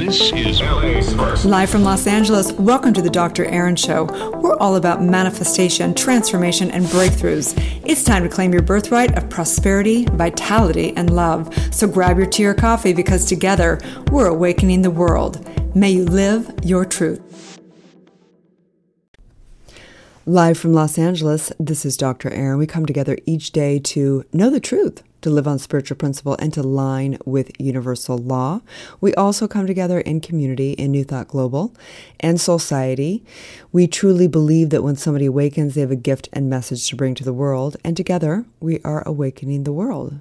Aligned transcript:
This 0.00 0.32
is. 0.32 1.44
Live 1.44 1.68
from 1.68 1.82
Los 1.82 2.06
Angeles, 2.06 2.52
welcome 2.52 2.94
to 2.94 3.02
the 3.02 3.10
Dr. 3.10 3.44
Erin 3.44 3.76
Show. 3.76 4.04
We're 4.40 4.56
all 4.56 4.76
about 4.76 5.02
manifestation, 5.02 5.92
transformation, 5.92 6.70
and 6.70 6.86
breakthroughs. 6.86 7.52
It's 7.84 8.02
time 8.02 8.22
to 8.22 8.30
claim 8.30 8.54
your 8.54 8.62
birthright 8.62 9.14
of 9.18 9.28
prosperity, 9.28 10.06
vitality, 10.06 10.96
and 10.96 11.14
love. 11.14 11.54
So 11.70 11.86
grab 11.86 12.16
your 12.16 12.26
tea 12.26 12.46
or 12.46 12.54
coffee 12.54 12.94
because 12.94 13.26
together 13.26 13.78
we're 14.10 14.28
awakening 14.28 14.80
the 14.80 14.90
world. 14.90 15.46
May 15.76 15.90
you 15.90 16.06
live 16.06 16.50
your 16.64 16.86
truth. 16.86 17.60
Live 20.24 20.56
from 20.56 20.72
Los 20.72 20.96
Angeles, 20.96 21.52
this 21.60 21.84
is 21.84 21.98
Dr. 21.98 22.30
Erin. 22.30 22.56
We 22.56 22.66
come 22.66 22.86
together 22.86 23.18
each 23.26 23.52
day 23.52 23.78
to 23.80 24.24
know 24.32 24.48
the 24.48 24.60
truth, 24.60 25.02
to 25.22 25.30
live 25.30 25.46
on 25.46 25.58
spiritual 25.58 25.96
principle, 25.96 26.36
and 26.38 26.52
to 26.54 26.62
line 26.62 27.18
with 27.24 27.58
universal 27.60 28.18
law. 28.18 28.60
We 29.00 29.14
also 29.14 29.46
come 29.46 29.66
together 29.66 30.00
in 30.00 30.20
community 30.20 30.72
in 30.72 30.90
New 30.90 31.04
Thought 31.04 31.28
Global 31.28 31.74
and 32.18 32.38
Soulciety. 32.38 33.22
We 33.72 33.86
truly 33.86 34.26
believe 34.26 34.70
that 34.70 34.82
when 34.82 34.96
somebody 34.96 35.26
awakens, 35.26 35.74
they 35.74 35.80
have 35.80 35.90
a 35.90 35.96
gift 35.96 36.28
and 36.32 36.48
message 36.48 36.88
to 36.88 36.96
bring 36.96 37.14
to 37.16 37.24
the 37.24 37.32
world, 37.32 37.76
and 37.84 37.96
together 37.96 38.44
we 38.60 38.80
are 38.82 39.02
awakening 39.06 39.64
the 39.64 39.72
world. 39.72 40.20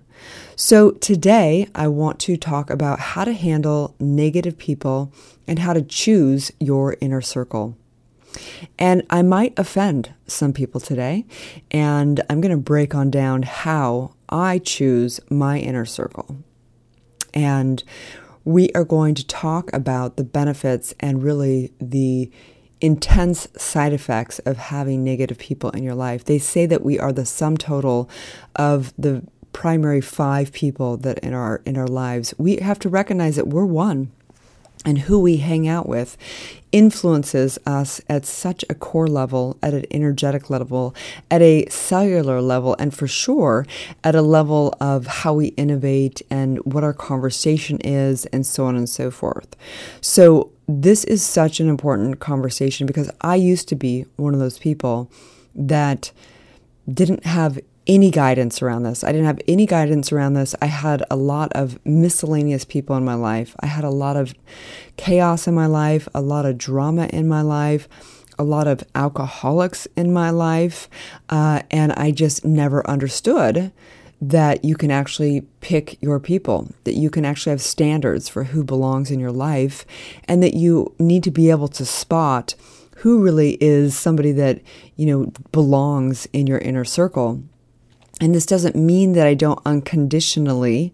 So 0.56 0.92
today, 0.92 1.68
I 1.74 1.88
want 1.88 2.20
to 2.22 2.36
talk 2.36 2.70
about 2.70 3.00
how 3.00 3.24
to 3.24 3.34
handle 3.34 3.96
negative 4.00 4.58
people 4.58 5.14
and 5.48 5.60
how 5.60 5.74
to 5.74 5.82
choose 5.82 6.52
your 6.60 6.98
inner 7.00 7.22
circle. 7.22 7.78
And 8.78 9.04
I 9.10 9.22
might 9.22 9.58
offend 9.58 10.14
some 10.28 10.54
people 10.54 10.80
today, 10.80 11.26
and 11.72 12.22
I'm 12.30 12.42
going 12.42 12.52
to 12.52 12.58
break 12.58 12.94
on 12.94 13.10
down 13.10 13.44
how 13.44 14.14
I 14.30 14.60
choose 14.60 15.20
my 15.30 15.60
inner 15.60 15.86
circle. 15.86 16.38
And 17.34 17.84
we 18.44 18.70
are 18.74 18.86
going 18.86 19.16
to 19.16 19.28
talk 19.28 19.72
about 19.74 20.18
the 20.18 20.24
benefits 20.24 20.94
and 21.00 21.24
really 21.24 21.74
the 21.80 22.32
intense 22.82 23.48
side 23.58 23.94
effects 23.94 24.40
of 24.40 24.58
having 24.58 25.04
negative 25.04 25.38
people 25.38 25.70
in 25.72 25.84
your 25.84 25.96
life. 25.96 26.24
They 26.24 26.40
say 26.40 26.66
that 26.66 26.84
we 26.84 26.98
are 26.98 27.12
the 27.12 27.26
sum 27.26 27.58
total 27.58 28.10
of 28.56 28.94
the 28.98 29.24
primary 29.52 30.02
five 30.02 30.54
people 30.54 30.96
that 30.98 31.20
in 31.20 31.34
our 31.34 31.62
in 31.66 31.78
our 31.78 31.88
lives. 31.88 32.34
We 32.38 32.58
have 32.58 32.80
to 32.80 32.90
recognize 32.90 33.36
that 33.36 33.48
we're 33.48 33.66
one 33.66 34.12
and 34.86 35.00
who 35.00 35.20
we 35.20 35.38
hang 35.38 35.68
out 35.68 35.88
with 35.88 36.18
influences 36.72 37.58
us 37.66 38.00
at 38.08 38.26
such 38.26 38.64
a 38.70 38.76
core 38.76 39.08
level, 39.08 39.58
at 39.62 39.74
an 39.74 39.86
energetic 39.92 40.50
level, 40.50 40.96
at 41.30 41.42
a 41.42 41.68
cellular 41.68 42.42
level, 42.42 42.76
and 42.80 42.94
for 42.94 43.08
sure 43.08 43.66
at 44.04 44.16
a 44.16 44.22
level 44.22 44.74
of 44.80 45.08
how 45.08 45.34
we 45.34 45.48
innovate 45.50 46.22
and 46.30 46.60
what 46.60 46.84
our 46.84 46.94
conversation 46.94 47.80
is, 47.82 48.26
and 48.28 48.46
so 48.46 48.66
on 48.66 48.76
and 48.76 48.90
so 48.90 49.12
forth. 49.12 49.56
So, 50.02 50.52
this 50.68 51.04
is 51.06 51.24
such 51.24 51.60
an 51.60 51.68
important 51.68 52.20
conversation 52.20 52.86
because 52.86 53.10
I 53.22 53.36
used 53.36 53.68
to 53.70 53.76
be 53.76 54.06
one 54.18 54.36
of 54.36 54.40
those 54.40 54.60
people 54.60 55.12
that 55.56 56.12
didn't 56.88 57.26
have 57.26 57.60
any 57.90 58.12
guidance 58.12 58.62
around 58.62 58.84
this. 58.84 59.04
I 59.04 59.12
didn't 59.12 59.26
have 59.26 59.42
any 59.48 59.66
guidance 59.66 60.12
around 60.12 60.36
this. 60.36 60.56
I 60.62 60.68
had 60.68 61.04
a 61.10 61.16
lot 61.16 61.52
of 61.54 61.84
miscellaneous 61.86 62.64
people 62.64 62.96
in 62.96 63.04
my 63.04 63.16
life. 63.16 63.56
I 63.62 63.66
had 63.66 63.84
a 63.84 63.90
lot 63.90 64.16
of 64.16 64.36
chaos 64.96 65.48
in 65.48 65.56
my 65.56 65.66
life, 65.66 66.08
a 66.14 66.22
lot 66.22 66.46
of 66.46 66.60
drama 66.60 67.08
in 67.12 67.28
my 67.28 67.42
life, 67.42 67.90
a 68.38 68.44
lot 68.44 68.68
of 68.68 68.84
alcoholics 68.94 69.88
in 69.96 70.14
my 70.14 70.30
life. 70.30 70.88
Uh, 71.30 71.64
and 71.72 71.92
I 71.94 72.12
just 72.12 72.46
never 72.46 72.88
understood 72.88 73.72
that 74.22 74.64
you 74.64 74.76
can 74.76 74.92
actually 74.92 75.42
pick 75.62 75.98
your 76.00 76.20
people, 76.20 76.72
that 76.84 76.94
you 76.94 77.10
can 77.10 77.26
actually 77.26 77.52
have 77.52 77.62
standards 77.62 78.30
for 78.30 78.44
who 78.44 78.64
belongs 78.64 79.10
in 79.10 79.20
your 79.20 79.32
life, 79.32 79.84
and 80.28 80.44
that 80.44 80.54
you 80.54 80.94
need 81.00 81.24
to 81.24 81.32
be 81.32 81.50
able 81.50 81.70
to 81.70 81.86
spot 81.86 82.54
who 82.98 83.24
really 83.24 83.58
is 83.62 83.98
somebody 83.98 84.34
that, 84.34 84.62
you 84.98 85.06
know, 85.06 85.32
belongs 85.54 86.28
in 86.34 86.46
your 86.46 86.58
inner 86.60 86.84
circle. 86.84 87.42
And 88.20 88.36
this 88.36 88.46
doesn't 88.46 88.76
mean 88.76 89.14
that 89.14 89.28
I 89.28 89.34
don't 89.34 89.60
unconditionally 89.66 90.94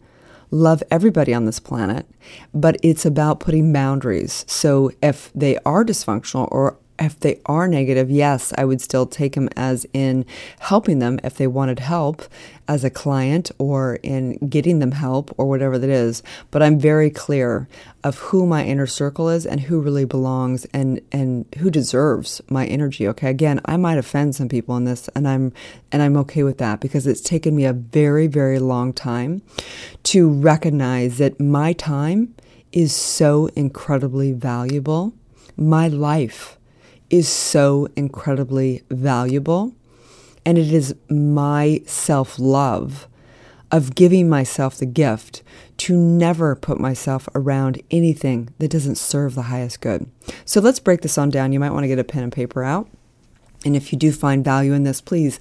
love 0.52 0.84
everybody 0.91 1.34
on 1.34 1.46
this 1.46 1.59
planet, 1.59 2.06
but 2.53 2.78
it's 2.84 3.06
about 3.06 3.40
putting 3.40 3.74
boundaries. 3.74 4.46
So 4.47 4.91
if 5.02 5.31
they 5.34 5.58
are 5.66 5.84
dysfunctional 5.84 6.47
or 6.52 6.78
if 7.00 7.19
they 7.19 7.41
are 7.45 7.67
negative, 7.67 8.09
yes, 8.09 8.53
I 8.57 8.66
would 8.66 8.81
still 8.81 9.06
take 9.06 9.35
them 9.35 9.50
as 9.56 9.85
in 9.94 10.25
helping 10.59 11.00
them 11.00 11.19
if 11.23 11.35
they 11.35 11.47
wanted 11.47 11.79
help 11.79 12.23
as 12.67 12.83
a 12.83 12.89
client 12.89 13.51
or 13.57 13.95
in 14.01 14.38
getting 14.47 14.79
them 14.79 14.91
help 14.91 15.34
or 15.38 15.45
whatever 15.47 15.78
that 15.78 15.89
is. 15.89 16.23
But 16.51 16.63
I'm 16.63 16.79
very 16.79 17.09
clear 17.09 17.67
of 18.03 18.17
who 18.19 18.45
my 18.45 18.63
inner 18.63 18.88
circle 18.88 19.29
is 19.29 19.45
and 19.45 19.61
who 19.61 19.81
really 19.81 20.05
belongs 20.05 20.66
and 20.73 21.01
and 21.11 21.45
who 21.57 21.69
deserves 21.69 22.41
my 22.50 22.66
energy. 22.66 23.07
Okay, 23.09 23.29
again, 23.29 23.59
I 23.66 23.78
might 23.78 23.97
offend 23.97 24.35
some 24.35 24.50
people 24.50 24.78
in 24.78 24.85
this, 24.85 25.09
and 25.16 25.28
I'm 25.28 25.53
and 25.91 26.01
I'm 26.01 26.17
okay 26.17 26.44
with 26.44 26.57
that 26.59 26.79
because 26.79 27.07
it's 27.07 27.22
taken 27.22 27.55
me 27.55 27.66
a 27.66 27.73
very 27.73 28.28
very 28.28 28.59
long 28.59 28.94
time 28.94 29.41
to 30.03 30.29
recognize 30.29 31.17
that 31.17 31.39
my 31.39 31.73
time 31.73 32.35
is 32.72 32.94
so 32.94 33.47
incredibly 33.55 34.34
valuable. 34.34 35.13
My 35.57 35.88
life 35.88 36.57
is 37.09 37.27
so 37.27 37.88
incredibly 37.95 38.83
valuable. 38.89 39.73
And 40.45 40.57
it 40.57 40.71
is 40.71 40.95
my 41.09 41.81
self 41.85 42.38
love 42.38 43.07
of 43.71 43.95
giving 43.95 44.29
myself 44.29 44.77
the 44.77 44.85
gift 44.85 45.41
to 45.77 45.97
never 45.97 46.55
put 46.55 46.79
myself 46.79 47.27
around 47.35 47.81
anything 47.91 48.49
that 48.59 48.69
doesn't 48.69 48.95
serve 48.95 49.35
the 49.35 49.43
highest 49.43 49.81
good. 49.81 50.09
So 50.45 50.61
let's 50.61 50.79
break 50.79 51.01
this 51.01 51.17
on 51.17 51.29
down. 51.29 51.51
You 51.51 51.59
might 51.59 51.71
want 51.71 51.83
to 51.83 51.88
get 51.88 51.99
a 51.99 52.03
pen 52.03 52.23
and 52.23 52.31
paper 52.31 52.63
out. 52.63 52.88
And 53.66 53.75
if 53.75 53.91
you 53.91 53.97
do 53.97 54.11
find 54.11 54.45
value 54.45 54.73
in 54.73 54.83
this, 54.83 55.01
please 55.01 55.39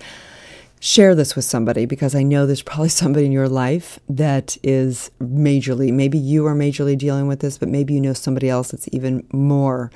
share 0.85 1.15
this 1.15 1.35
with 1.35 1.47
somebody 1.47 1.87
because 1.87 2.15
I 2.15 2.23
know 2.23 2.45
there's 2.45 2.61
probably 2.61 2.89
somebody 2.91 3.25
in 3.25 3.33
your 3.33 3.49
life 3.49 3.99
that 4.09 4.59
is 4.63 5.11
majorly, 5.19 5.91
maybe 5.91 6.19
you 6.19 6.47
are 6.47 6.55
majorly 6.55 6.97
dealing 6.97 7.27
with 7.27 7.41
this, 7.41 7.57
but 7.57 7.71
maybe 7.71 7.95
you 7.95 8.01
know 8.01 8.13
somebody 8.13 8.51
else 8.51 8.71
that's 8.71 8.89
even 8.93 9.27
more 9.33 9.91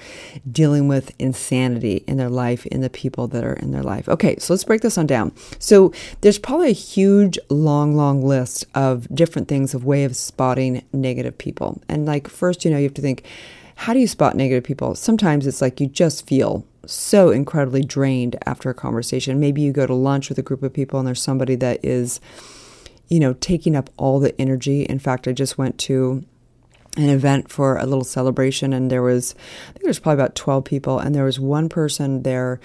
dealing 0.51 0.89
with 0.89 1.13
insanity 1.19 2.05
in 2.07 2.17
their 2.17 2.31
life, 2.31 2.65
in 2.67 2.81
the 2.81 2.89
people 2.89 3.29
that 3.29 3.45
are 3.45 3.53
in 3.53 3.71
their 3.71 3.83
life. 3.83 4.09
Okay, 4.09 4.37
so 4.39 4.55
let's 4.55 4.65
break 4.65 4.81
this 4.81 4.97
on 4.97 5.07
down. 5.07 5.33
So 5.59 5.93
there's 6.23 6.39
probably 6.39 6.71
a 6.71 6.73
huge, 6.73 7.39
long, 7.51 7.95
long 7.95 8.25
list 8.25 8.65
of 8.75 9.15
different 9.15 9.47
things 9.47 9.75
of 9.75 9.85
way 9.85 10.05
of 10.05 10.17
spotting 10.17 10.83
negative 10.95 11.37
people. 11.37 11.83
And 11.91 12.07
like, 12.07 12.29
first, 12.29 12.65
you 12.65 12.71
know, 12.71 12.79
you 12.79 12.85
have 12.85 12.95
to 12.95 13.03
think, 13.03 13.25
how 13.75 13.93
do 13.93 14.01
you 14.01 14.09
spot 14.09 14.37
negative 14.37 14.65
people? 14.65 14.95
Sometimes 14.95 15.47
it's 15.47 15.61
like 15.61 15.81
you 15.81 15.87
just 15.87 16.27
feel 16.27 16.65
so 16.91 17.31
incredibly 17.31 17.83
drained 17.83 18.37
after 18.47 18.71
a 18.71 18.75
conversation. 18.75 19.41
Maybe 19.41 19.61
you 19.61 19.73
go 19.73 19.87
to 19.87 19.95
lunch 19.95 20.29
with 20.29 20.39
a 20.39 20.43
group 20.43 20.63
of 20.63 20.73
people 20.73 20.99
and 20.99 21.07
there's 21.07 21.23
somebody 21.23 21.55
that 21.57 21.85
is, 21.85 22.21
you 23.09 23.21
know, 23.21 23.35
taking 23.35 23.77
up 23.77 23.91
all 23.97 24.21
the 24.21 24.39
energy. 24.41 24.83
In 24.83 24.99
fact, 24.99 25.29
I 25.29 25.33
just 25.33 25.59
went 25.59 25.79
to 25.81 26.25
an 26.97 27.09
event 27.09 27.51
for 27.51 27.77
a 27.77 27.87
little 27.87 28.05
celebration 28.05 28.73
and 28.73 28.91
there 28.91 29.03
was 29.03 29.35
i 29.69 29.73
think 29.73 29.83
there 29.83 29.91
was 29.91 30.01
probably 30.01 30.21
about 30.21 30.35
12 30.35 30.65
people 30.65 30.99
and 30.99 31.15
there 31.15 31.25
was 31.25 31.39
one 31.39 31.69
person 31.69 32.25
there 32.25 32.59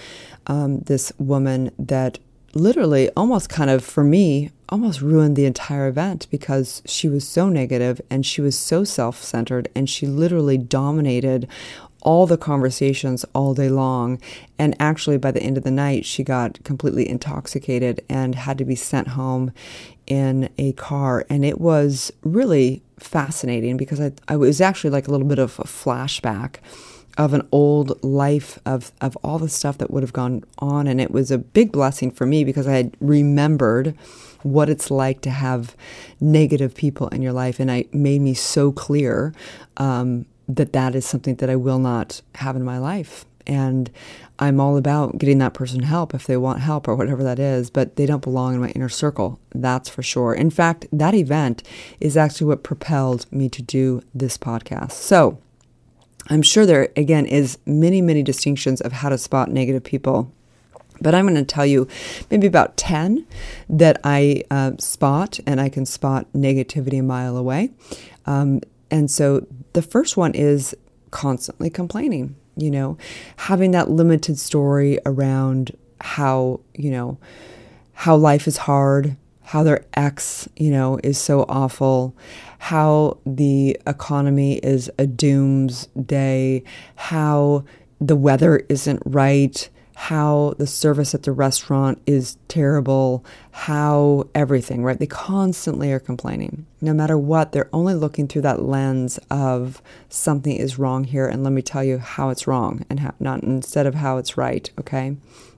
um, 0.47 0.79
this 0.79 1.11
woman 1.19 1.69
that 1.77 2.17
literally 2.55 3.09
almost 3.11 3.49
kind 3.49 3.69
of 3.69 3.83
for 3.83 4.03
me 4.03 4.49
almost 4.69 5.01
ruined 5.01 5.35
the 5.35 5.45
entire 5.45 5.87
event 5.87 6.27
because 6.31 6.81
she 6.85 7.07
was 7.07 7.27
so 7.27 7.49
negative 7.49 8.01
and 8.09 8.25
she 8.25 8.41
was 8.41 8.57
so 8.57 8.83
self-centered 8.83 9.67
and 9.75 9.89
she 9.89 10.07
literally 10.07 10.57
dominated 10.57 11.47
all 12.03 12.27
the 12.27 12.37
conversations 12.37 13.25
all 13.33 13.53
day 13.53 13.69
long. 13.69 14.21
And 14.59 14.75
actually, 14.79 15.17
by 15.17 15.31
the 15.31 15.41
end 15.41 15.57
of 15.57 15.63
the 15.63 15.71
night, 15.71 16.05
she 16.05 16.23
got 16.23 16.63
completely 16.63 17.09
intoxicated 17.09 18.01
and 18.07 18.35
had 18.35 18.57
to 18.59 18.65
be 18.65 18.75
sent 18.75 19.09
home 19.09 19.51
in 20.05 20.49
a 20.57 20.73
car. 20.73 21.25
And 21.29 21.43
it 21.43 21.59
was 21.59 22.11
really 22.23 22.83
fascinating 22.99 23.77
because 23.77 23.99
I, 23.99 24.11
I 24.27 24.35
was 24.35 24.61
actually 24.61 24.91
like 24.91 25.07
a 25.07 25.11
little 25.11 25.27
bit 25.27 25.39
of 25.39 25.59
a 25.59 25.63
flashback 25.63 26.57
of 27.17 27.33
an 27.33 27.47
old 27.51 28.03
life 28.03 28.59
of, 28.65 28.91
of 28.99 29.15
all 29.17 29.37
the 29.37 29.49
stuff 29.49 29.77
that 29.77 29.91
would 29.91 30.03
have 30.03 30.13
gone 30.13 30.43
on. 30.59 30.87
And 30.87 30.99
it 30.99 31.11
was 31.11 31.31
a 31.31 31.37
big 31.37 31.71
blessing 31.71 32.11
for 32.11 32.25
me 32.25 32.43
because 32.43 32.67
I 32.67 32.73
had 32.73 32.97
remembered 32.99 33.95
what 34.41 34.69
it's 34.69 34.91
like 34.91 35.21
to 35.21 35.29
have 35.29 35.75
negative 36.19 36.75
people 36.75 37.07
in 37.09 37.21
your 37.21 37.31
life. 37.31 37.59
And 37.59 37.69
it 37.69 37.93
made 37.93 38.21
me 38.21 38.33
so 38.33 38.71
clear 38.71 39.33
um, 39.77 40.25
that 40.47 40.73
that 40.73 40.95
is 40.95 41.05
something 41.05 41.35
that 41.35 41.49
I 41.49 41.55
will 41.55 41.79
not 41.79 42.21
have 42.35 42.55
in 42.55 42.63
my 42.63 42.77
life. 42.77 43.25
And 43.45 43.91
I'm 44.39 44.59
all 44.59 44.77
about 44.77 45.17
getting 45.17 45.37
that 45.39 45.53
person 45.53 45.83
help 45.83 46.13
if 46.13 46.25
they 46.25 46.37
want 46.37 46.59
help 46.59 46.87
or 46.87 46.95
whatever 46.95 47.23
that 47.23 47.39
is, 47.39 47.69
but 47.69 47.97
they 47.97 48.05
don't 48.05 48.23
belong 48.23 48.55
in 48.55 48.61
my 48.61 48.69
inner 48.69 48.89
circle. 48.89 49.39
That's 49.53 49.89
for 49.89 50.01
sure. 50.01 50.33
In 50.33 50.49
fact, 50.49 50.85
that 50.91 51.13
event 51.13 51.63
is 51.99 52.15
actually 52.15 52.47
what 52.47 52.63
propelled 52.63 53.31
me 53.31 53.49
to 53.49 53.61
do 53.61 54.01
this 54.13 54.37
podcast. 54.37 54.93
So 54.93 55.39
I'm 56.29 56.41
sure 56.41 56.65
there, 56.65 56.89
again, 56.95 57.25
is 57.25 57.57
many, 57.65 58.01
many 58.01 58.23
distinctions 58.23 58.79
of 58.81 58.93
how 58.93 59.09
to 59.09 59.17
spot 59.17 59.51
negative 59.51 59.83
people. 59.83 60.31
But 61.01 61.13
I'm 61.13 61.25
going 61.25 61.35
to 61.35 61.43
tell 61.43 61.65
you 61.65 61.87
maybe 62.31 62.47
about 62.47 62.77
10 62.77 63.25
that 63.69 63.99
I 64.03 64.43
uh, 64.49 64.73
spot, 64.77 65.39
and 65.45 65.59
I 65.59 65.67
can 65.67 65.85
spot 65.85 66.27
negativity 66.33 66.99
a 66.99 67.03
mile 67.03 67.35
away. 67.35 67.71
Um, 68.25 68.61
And 68.93 69.09
so 69.09 69.47
the 69.73 69.81
first 69.81 70.17
one 70.17 70.35
is 70.35 70.75
constantly 71.09 71.71
complaining, 71.71 72.35
you 72.55 72.69
know, 72.69 72.95
having 73.37 73.71
that 73.71 73.89
limited 73.89 74.37
story 74.37 74.99
around 75.03 75.75
how, 75.99 76.59
you 76.75 76.91
know, 76.91 77.17
how 77.93 78.15
life 78.15 78.47
is 78.47 78.57
hard, 78.57 79.17
how 79.41 79.63
their 79.63 79.83
ex, 79.95 80.47
you 80.57 80.69
know, 80.69 80.99
is 81.03 81.17
so 81.17 81.43
awful, 81.49 82.15
how 82.59 83.17
the 83.25 83.75
economy 83.87 84.57
is 84.57 84.91
a 84.99 85.07
doomsday, 85.07 86.61
how 86.93 87.65
the 87.99 88.15
weather 88.15 88.63
isn't 88.69 89.01
right, 89.07 89.69
how 89.95 90.55
the 90.57 90.67
service 90.67 91.13
at 91.13 91.23
the 91.23 91.31
restaurant 91.31 92.01
is 92.05 92.37
terrible, 92.47 93.23
how 93.51 94.27
everything, 94.33 94.83
right? 94.83 94.97
They 94.97 95.05
constantly 95.05 95.91
are 95.91 95.99
complaining. 95.99 96.65
No 96.81 96.93
matter 96.93 97.17
what, 97.17 97.51
they're 97.51 97.69
only 97.71 97.93
looking 97.93 98.27
through 98.27 98.41
that 98.41 98.63
lens 98.63 99.19
of 99.29 99.81
something 100.09 100.55
is 100.55 100.79
wrong 100.79 101.03
here, 101.03 101.27
and 101.27 101.43
let 101.43 101.53
me 101.53 101.61
tell 101.61 101.83
you 101.83 101.99
how 101.99 102.29
it's 102.29 102.47
wrong, 102.47 102.85
and 102.89 103.01
how, 103.01 103.13
not 103.19 103.43
instead 103.43 103.85
of 103.85 103.95
how 103.95 104.17
it's 104.17 104.35
right, 104.35 104.69
okay? 104.79 105.15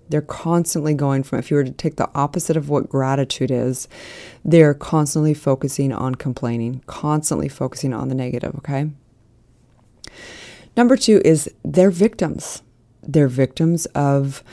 They're 0.09 0.21
constantly 0.21 0.93
going 0.93 1.23
from, 1.23 1.39
if 1.39 1.49
you 1.49 1.57
were 1.57 1.63
to 1.63 1.71
take 1.71 1.95
the 1.95 2.11
opposite 2.13 2.57
of 2.57 2.69
what 2.69 2.89
gratitude 2.89 3.49
is, 3.49 3.87
they're 4.43 4.75
constantly 4.75 5.33
focusing 5.33 5.91
on 5.91 6.15
complaining, 6.15 6.83
constantly 6.85 7.47
focusing 7.47 7.93
on 7.93 8.09
the 8.09 8.15
negative, 8.15 8.53
okay? 8.57 8.91
Number 10.77 10.97
two 10.97 11.21
is 11.23 11.49
they're 11.63 11.89
victims. 11.89 12.61
They're 13.07 13.27
victims 13.27 13.85
of 13.87 14.43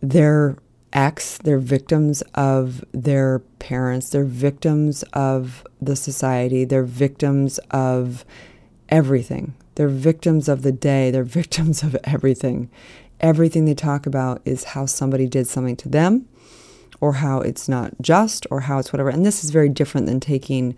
their 0.00 0.56
ex, 0.92 1.38
they're 1.38 1.58
victims 1.58 2.22
of 2.34 2.84
their 2.92 3.40
parents, 3.58 4.10
they're 4.10 4.24
victims 4.24 5.02
of 5.12 5.66
the 5.80 5.96
society, 5.96 6.64
they're 6.64 6.84
victims 6.84 7.58
of 7.70 8.24
everything. 8.88 9.54
They're 9.74 9.88
victims 9.88 10.48
of 10.48 10.62
the 10.62 10.72
day, 10.72 11.10
they're 11.10 11.24
victims 11.40 11.82
of 11.82 11.96
everything 12.04 12.70
everything 13.22 13.64
they 13.64 13.74
talk 13.74 14.04
about 14.04 14.42
is 14.44 14.64
how 14.64 14.84
somebody 14.84 15.26
did 15.26 15.46
something 15.46 15.76
to 15.76 15.88
them 15.88 16.28
or 17.00 17.14
how 17.14 17.40
it's 17.40 17.68
not 17.68 17.92
just 18.00 18.46
or 18.50 18.60
how 18.60 18.78
it's 18.78 18.92
whatever 18.92 19.08
and 19.08 19.24
this 19.24 19.44
is 19.44 19.50
very 19.50 19.68
different 19.68 20.06
than 20.06 20.18
taking 20.20 20.74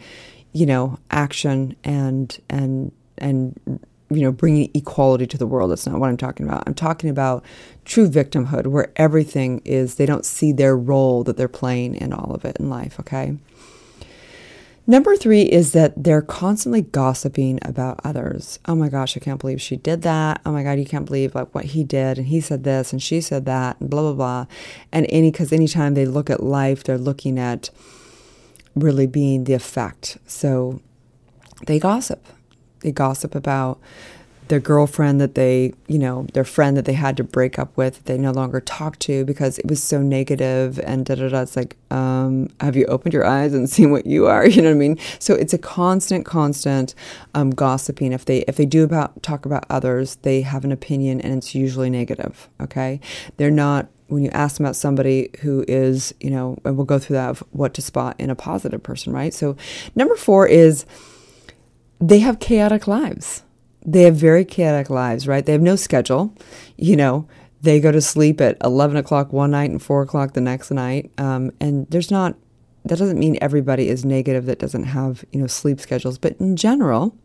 you 0.53 0.67
know 0.67 0.99
action 1.11 1.75
and 1.83 2.39
and 2.49 2.93
and 3.19 3.81
you 4.11 4.21
know 4.21 4.33
bringing 4.33 4.71
equality 4.75 5.27
to 5.27 5.39
the 5.39 5.47
world 5.47 5.71
that's 5.71 5.87
not 5.87 5.99
what 5.99 6.09
i'm 6.09 6.17
talking 6.17 6.47
about 6.47 6.63
i'm 6.67 6.75
talking 6.75 7.09
about 7.09 7.45
true 7.85 8.09
victimhood 8.09 8.67
where 8.67 8.93
everything 8.97 9.61
is 9.65 9.95
they 9.95 10.07
don't 10.07 10.27
see 10.27 10.53
their 10.53 10.77
role 10.77 11.25
that 11.25 11.37
they're 11.37 11.49
playing 11.49 11.95
in 11.95 12.13
all 12.13 12.33
of 12.35 12.45
it 12.45 12.57
in 12.59 12.69
life 12.69 13.01
okay 13.01 13.37
Number 14.87 15.17
three 15.17 15.43
is 15.45 15.73
that 15.73 15.95
they're 15.97 16.21
constantly 16.21 16.83
gossiping 16.83 17.59
about 17.63 18.01
others. 18.05 18.59
Oh 18.67 18.75
my 18.75 18.91
gosh, 18.91 19.17
I 19.17 19.21
can't 19.21 19.41
believe 19.41 19.61
she 19.61 19.77
did 19.77 20.03
that. 20.03 20.43
Oh 20.45 20.53
my 20.53 20.63
God, 20.63 20.79
you 20.79 20.85
can't 20.85 21.07
believe 21.07 21.35
like 21.35 21.55
what 21.55 21.65
he 21.65 21.85
did, 21.85 22.19
and 22.19 22.27
he 22.27 22.39
said 22.43 22.65
this, 22.65 22.93
and 22.93 23.03
she 23.03 23.23
said 23.23 23.47
that, 23.47 23.81
and 23.81 23.89
blah 23.89 24.03
blah 24.03 24.13
blah. 24.13 24.47
And 24.93 25.07
any 25.09 25.31
because 25.31 25.55
anytime 25.55 25.95
they 25.95 26.05
look 26.05 26.29
at 26.29 26.43
life, 26.43 26.85
they're 26.85 26.99
looking 26.99 27.39
at 27.39 27.71
really 28.75 29.07
being 29.07 29.45
the 29.45 29.55
effect. 29.55 30.19
So 30.27 30.83
they 31.67 31.79
gossip. 31.79 32.23
They 32.85 32.93
gossip 32.93 33.35
about 33.35 33.81
their 34.49 34.61
girlfriend 34.61 35.21
that 35.21 35.35
they, 35.35 35.73
you 35.89 35.99
know, 35.99 36.27
their 36.35 36.45
friend 36.45 36.77
that 36.77 36.85
they 36.85 36.93
had 36.93 37.17
to 37.17 37.25
break 37.25 37.59
up 37.59 37.75
with, 37.77 37.97
that 37.97 38.05
they 38.05 38.19
no 38.19 38.31
longer 38.31 38.61
talk 38.61 38.99
to 38.99 39.25
because 39.25 39.59
it 39.59 39.67
was 39.67 39.83
so 39.83 40.03
negative 40.03 40.79
and 40.81 41.07
da 41.07 41.15
da 41.15 41.29
da. 41.29 41.41
It's 41.41 41.57
like, 41.57 41.77
um, 41.91 42.51
have 42.61 42.77
you 42.77 42.85
opened 42.87 43.15
your 43.15 43.25
eyes 43.25 43.55
and 43.55 43.69
seen 43.71 43.91
what 43.91 44.07
you 44.07 44.27
are? 44.27 44.47
You 44.47 44.63
know 44.63 44.69
what 44.69 44.77
I 44.77 44.79
mean? 44.79 44.99
So 45.19 45.35
it's 45.35 45.55
a 45.55 45.59
constant, 45.59 46.27
constant 46.27 46.95
um, 47.35 47.51
gossiping. 47.51 48.13
If 48.13 48.27
they 48.27 48.41
if 48.41 48.57
they 48.57 48.67
do 48.67 48.85
about 48.85 49.23
talk 49.23 49.47
about 49.47 49.65
others, 49.71 50.17
they 50.17 50.43
have 50.43 50.65
an 50.65 50.73
opinion 50.73 51.21
and 51.21 51.35
it's 51.35 51.55
usually 51.55 51.91
negative. 51.91 52.49
Okay, 52.61 53.01
they're 53.39 53.51
not 53.51 53.89
when 54.09 54.23
you 54.23 54.31
ask 54.31 54.59
them 54.59 54.67
about 54.67 54.77
somebody 54.77 55.31
who 55.41 55.65
is, 55.67 56.15
you 56.21 56.31
know, 56.31 56.59
and 56.65 56.77
we'll 56.77 56.85
go 56.85 56.99
through 56.99 57.15
that 57.15 57.31
of 57.31 57.43
what 57.53 57.73
to 57.75 57.81
spot 57.83 58.15
in 58.19 58.29
a 58.29 58.35
positive 58.35 58.83
person, 58.83 59.13
right? 59.15 59.33
So 59.33 59.57
number 59.97 60.15
four 60.15 60.47
is 60.47 60.85
they 62.09 62.19
have 62.19 62.39
chaotic 62.39 62.87
lives 62.87 63.45
they 63.85 64.03
have 64.03 64.17
very 64.17 64.45
chaotic 64.45 64.91
lives, 64.91 65.29
right? 65.29 65.45
They 65.45 65.53
have 65.53 65.61
no 65.61 65.77
schedule. 65.77 66.35
You 66.77 66.97
know, 66.97 67.29
they 67.61 67.81
go 67.81 67.93
to 67.93 68.01
sleep 68.01 68.41
at 68.41 68.57
11 68.65 68.97
o'clock 68.97 69.33
one 69.33 69.51
night 69.51 69.71
and 69.71 69.83
4 69.83 70.03
o'clock 70.03 70.33
the 70.33 70.41
next 70.41 70.71
night. 70.71 71.11
Um, 71.19 71.53
and 71.61 71.87
there's 71.91 72.11
not, 72.11 72.37
that 72.85 72.99
doesn't 72.99 73.19
mean 73.19 73.39
everybody 73.41 73.89
is 73.89 74.05
negative 74.05 74.47
that 74.47 74.59
doesn't 74.59 74.85
have, 74.85 75.25
you 75.33 75.41
know, 75.41 75.47
sleep 75.47 75.81
schedules. 75.81 76.19
But 76.19 76.37
in 76.41 76.57
general, 76.57 77.17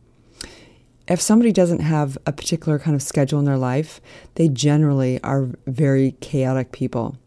if 1.07 1.21
somebody 1.21 1.51
doesn't 1.51 1.79
have 1.79 2.17
a 2.25 2.31
particular 2.31 2.77
kind 2.77 2.95
of 2.95 3.01
schedule 3.01 3.39
in 3.39 3.45
their 3.45 3.57
life, 3.57 4.01
they 4.35 4.49
generally 4.49 5.21
are 5.23 5.49
very 5.65 6.11
chaotic 6.19 6.71
people. 6.71 7.17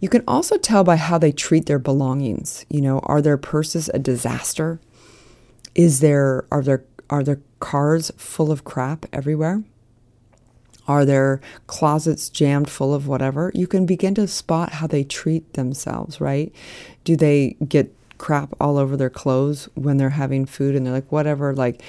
You 0.00 0.08
can 0.08 0.24
also 0.26 0.58
tell 0.58 0.82
by 0.82 0.96
how 0.96 1.16
they 1.18 1.30
treat 1.30 1.66
their 1.66 1.78
belongings. 1.78 2.66
You 2.68 2.80
know, 2.80 2.98
are 3.00 3.22
their 3.22 3.36
purses 3.36 3.88
a 3.94 4.00
disaster? 4.00 4.80
Is 5.74 6.00
there 6.00 6.44
are 6.50 6.62
there 6.62 6.84
are 7.10 7.22
there 7.22 7.40
cars 7.60 8.10
full 8.16 8.50
of 8.50 8.64
crap 8.64 9.06
everywhere? 9.12 9.62
Are 10.88 11.04
there 11.04 11.40
closets 11.66 12.28
jammed 12.28 12.68
full 12.68 12.92
of 12.92 13.06
whatever? 13.06 13.52
You 13.54 13.66
can 13.66 13.86
begin 13.86 14.14
to 14.16 14.26
spot 14.26 14.72
how 14.74 14.86
they 14.86 15.04
treat 15.04 15.54
themselves, 15.54 16.20
right? 16.20 16.52
Do 17.04 17.16
they 17.16 17.56
get 17.68 17.94
crap 18.18 18.54
all 18.60 18.78
over 18.78 18.96
their 18.96 19.10
clothes 19.10 19.68
when 19.74 19.96
they're 19.96 20.10
having 20.10 20.44
food 20.44 20.74
and 20.74 20.84
they're 20.84 20.92
like, 20.92 21.12
whatever? 21.12 21.54
Like, 21.54 21.82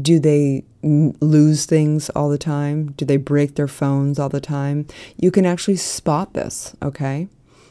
do 0.00 0.20
they 0.20 0.64
lose 0.82 1.66
things 1.66 2.10
all 2.10 2.28
the 2.28 2.38
time? 2.38 2.92
Do 2.92 3.04
they 3.04 3.16
break 3.16 3.56
their 3.56 3.68
phones 3.68 4.18
all 4.18 4.28
the 4.28 4.40
time? 4.40 4.86
You 5.16 5.30
can 5.30 5.44
actually 5.44 5.76
spot 5.76 6.34
this, 6.34 6.76
okay? 6.82 7.28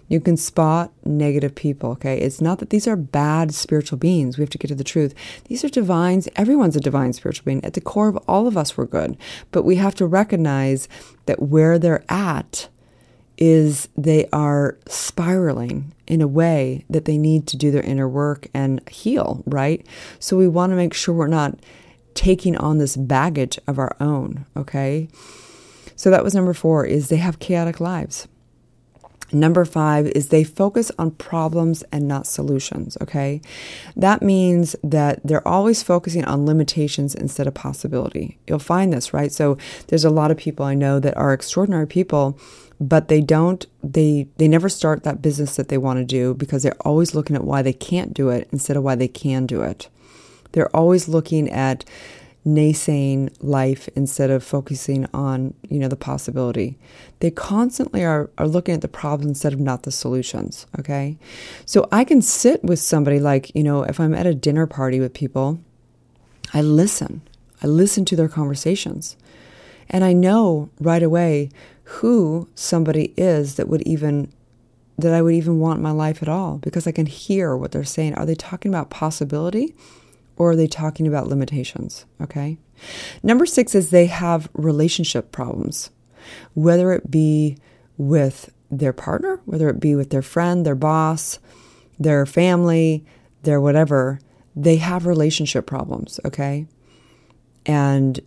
You 0.08 0.20
can 0.22 0.38
spot 0.38 0.92
negative 1.04 1.54
people, 1.54 1.92
okay? 1.92 2.18
It's 2.20 2.42
not 2.42 2.60
that 2.60 2.70
these 2.70 2.88
are 2.88 2.96
bad 2.96 3.54
spiritual 3.54 3.98
beings. 3.98 4.38
We 4.38 4.42
have 4.42 4.50
to 4.52 4.58
get 4.58 4.70
to 4.70 4.76
the 4.76 4.84
truth. 4.84 5.14
These 5.46 5.64
are 5.64 5.70
divines. 5.70 6.30
Everyone's 6.36 6.76
a 6.76 6.82
divine 6.82 7.14
spiritual 7.14 7.46
being. 7.46 7.64
At 7.64 7.74
the 7.74 7.82
core 7.82 8.08
of 8.08 8.18
all 8.28 8.48
of 8.48 8.58
us, 8.58 8.78
we're 8.78 8.86
good. 8.86 9.18
But 9.52 9.64
we 9.64 9.76
have 9.76 9.96
to 9.96 10.06
recognize 10.06 10.88
that 11.26 11.42
where 11.42 11.78
they're 11.78 12.06
at 12.10 12.70
is 13.38 13.90
they 13.96 14.28
are 14.34 14.78
spiraling 14.88 15.94
in 16.08 16.22
a 16.22 16.28
way 16.28 16.86
that 16.90 17.06
they 17.06 17.18
need 17.18 17.46
to 17.48 17.58
do 17.58 17.70
their 17.70 17.84
inner 17.84 18.08
work 18.08 18.48
and 18.54 18.88
heal, 18.90 19.44
right? 19.46 19.86
So 20.20 20.38
we 20.38 20.48
want 20.48 20.72
to 20.72 20.76
make 20.76 20.94
sure 20.94 21.14
we're 21.14 21.28
not 21.28 21.60
taking 22.14 22.58
on 22.58 22.80
this 22.80 22.98
baggage 22.98 23.60
of 23.68 23.78
our 23.78 23.96
own, 24.00 24.46
okay? 24.56 25.08
So 25.96 26.10
that 26.10 26.24
was 26.24 26.34
number 26.34 26.54
four 26.54 26.86
is 26.86 27.10
they 27.10 27.18
have 27.18 27.40
chaotic 27.40 27.80
lives. 27.80 28.28
Number 29.32 29.66
five 29.66 30.08
is 30.08 30.30
they 30.30 30.44
focus 30.44 30.92
on 30.98 31.12
problems 31.12 31.84
and 31.92 32.08
not 32.08 32.28
solutions, 32.28 32.98
okay? 33.02 33.42
That 33.96 34.22
means 34.22 34.76
that 34.84 35.20
they're 35.24 35.48
always 35.48 35.84
focusing 35.84 36.24
on 36.24 36.46
limitations 36.46 37.14
instead 37.14 37.46
of 37.46 37.54
possibility. 37.54 38.38
You'll 38.48 38.60
find 38.60 38.94
this, 38.94 39.14
right? 39.14 39.32
So 39.32 39.58
there's 39.88 40.06
a 40.06 40.10
lot 40.10 40.32
of 40.32 40.38
people 40.38 40.66
I 40.66 40.76
know 40.76 41.00
that 41.02 41.18
are 41.18 41.34
extraordinary 41.34 41.88
people, 41.88 42.40
but 42.80 43.10
they 43.10 43.20
don't, 43.20 43.66
they, 43.84 44.28
they 44.38 44.48
never 44.48 44.70
start 44.70 45.04
that 45.04 45.22
business 45.22 45.58
that 45.58 45.68
they 45.68 45.78
want 45.78 46.00
to 46.00 46.06
do 46.06 46.34
because 46.34 46.64
they're 46.64 46.82
always 46.82 47.14
looking 47.14 47.36
at 47.36 47.44
why 47.44 47.62
they 47.62 47.74
can't 47.74 48.14
do 48.14 48.30
it 48.30 48.48
instead 48.52 48.78
of 48.78 48.84
why 48.84 48.96
they 48.96 49.08
can 49.10 49.46
do 49.46 49.62
it. 49.62 49.90
They're 50.54 50.76
always 50.76 51.10
looking 51.10 51.50
at 51.50 51.84
naysaying 52.48 53.36
life 53.42 53.90
instead 53.96 54.30
of 54.30 54.42
focusing 54.42 55.06
on 55.14 55.54
you 55.70 55.80
know 55.80 55.90
the 55.90 55.98
possibility. 55.98 56.78
They 57.20 57.30
constantly 57.30 58.06
are, 58.06 58.30
are 58.38 58.48
looking 58.48 58.74
at 58.74 58.82
the 58.82 58.88
problems 58.88 59.30
instead 59.30 59.54
of 59.54 59.60
not 59.60 59.84
the 59.84 59.92
solutions 59.92 60.66
okay? 60.80 61.18
So 61.66 61.88
i 61.92 62.04
can 62.04 62.22
sit 62.22 62.64
with 62.64 62.80
somebody 62.80 63.20
like 63.20 63.54
you 63.54 63.64
know 63.64 63.84
if 63.84 64.00
i'm 64.00 64.16
at 64.16 64.26
a 64.26 64.34
dinner 64.34 64.66
party 64.66 65.00
with 65.00 65.14
people 65.14 65.60
i 66.54 66.62
listen. 66.62 67.22
I 67.62 67.68
listen 67.68 68.06
to 68.06 68.16
their 68.16 68.30
conversations. 68.30 69.18
And 69.90 70.04
i 70.06 70.14
know 70.14 70.70
right 70.80 71.04
away 71.04 71.50
who 71.84 72.48
somebody 72.56 73.14
is 73.18 73.56
that 73.56 73.68
would 73.68 73.82
even 73.82 74.32
that 74.98 75.14
i 75.14 75.22
would 75.22 75.34
even 75.34 75.60
want 75.60 75.82
my 75.82 75.92
life 75.92 76.22
at 76.22 76.30
all 76.30 76.60
because 76.60 76.88
i 76.88 76.92
can 76.94 77.08
hear 77.08 77.58
what 77.58 77.72
they're 77.74 77.84
saying. 77.84 78.16
Are 78.16 78.26
they 78.26 78.36
talking 78.36 78.72
about 78.72 78.90
possibility 78.90 79.76
or 80.38 80.52
are 80.52 80.56
they 80.56 80.68
talking 80.68 81.08
about 81.08 81.28
limitations? 81.28 82.06
Okay. 82.22 82.58
Number 83.24 83.46
six 83.46 83.76
is 83.76 83.90
they 83.90 84.06
have 84.06 84.50
relationship 84.54 85.32
problems, 85.32 85.90
whether 86.54 86.92
it 86.94 87.10
be 87.10 87.58
with 87.98 88.54
their 88.70 88.94
partner, 88.94 89.42
whether 89.46 89.70
it 89.70 89.80
be 89.80 89.96
with 89.96 90.10
their 90.10 90.22
friend, 90.22 90.66
their 90.66 90.76
boss, 90.76 91.40
their 92.00 92.26
family, 92.26 93.06
their 93.44 93.60
whatever, 93.60 94.20
they 94.56 94.78
have 94.78 95.06
relationship 95.06 95.66
problems. 95.66 96.20
Okay. 96.26 96.68
And 97.66 98.20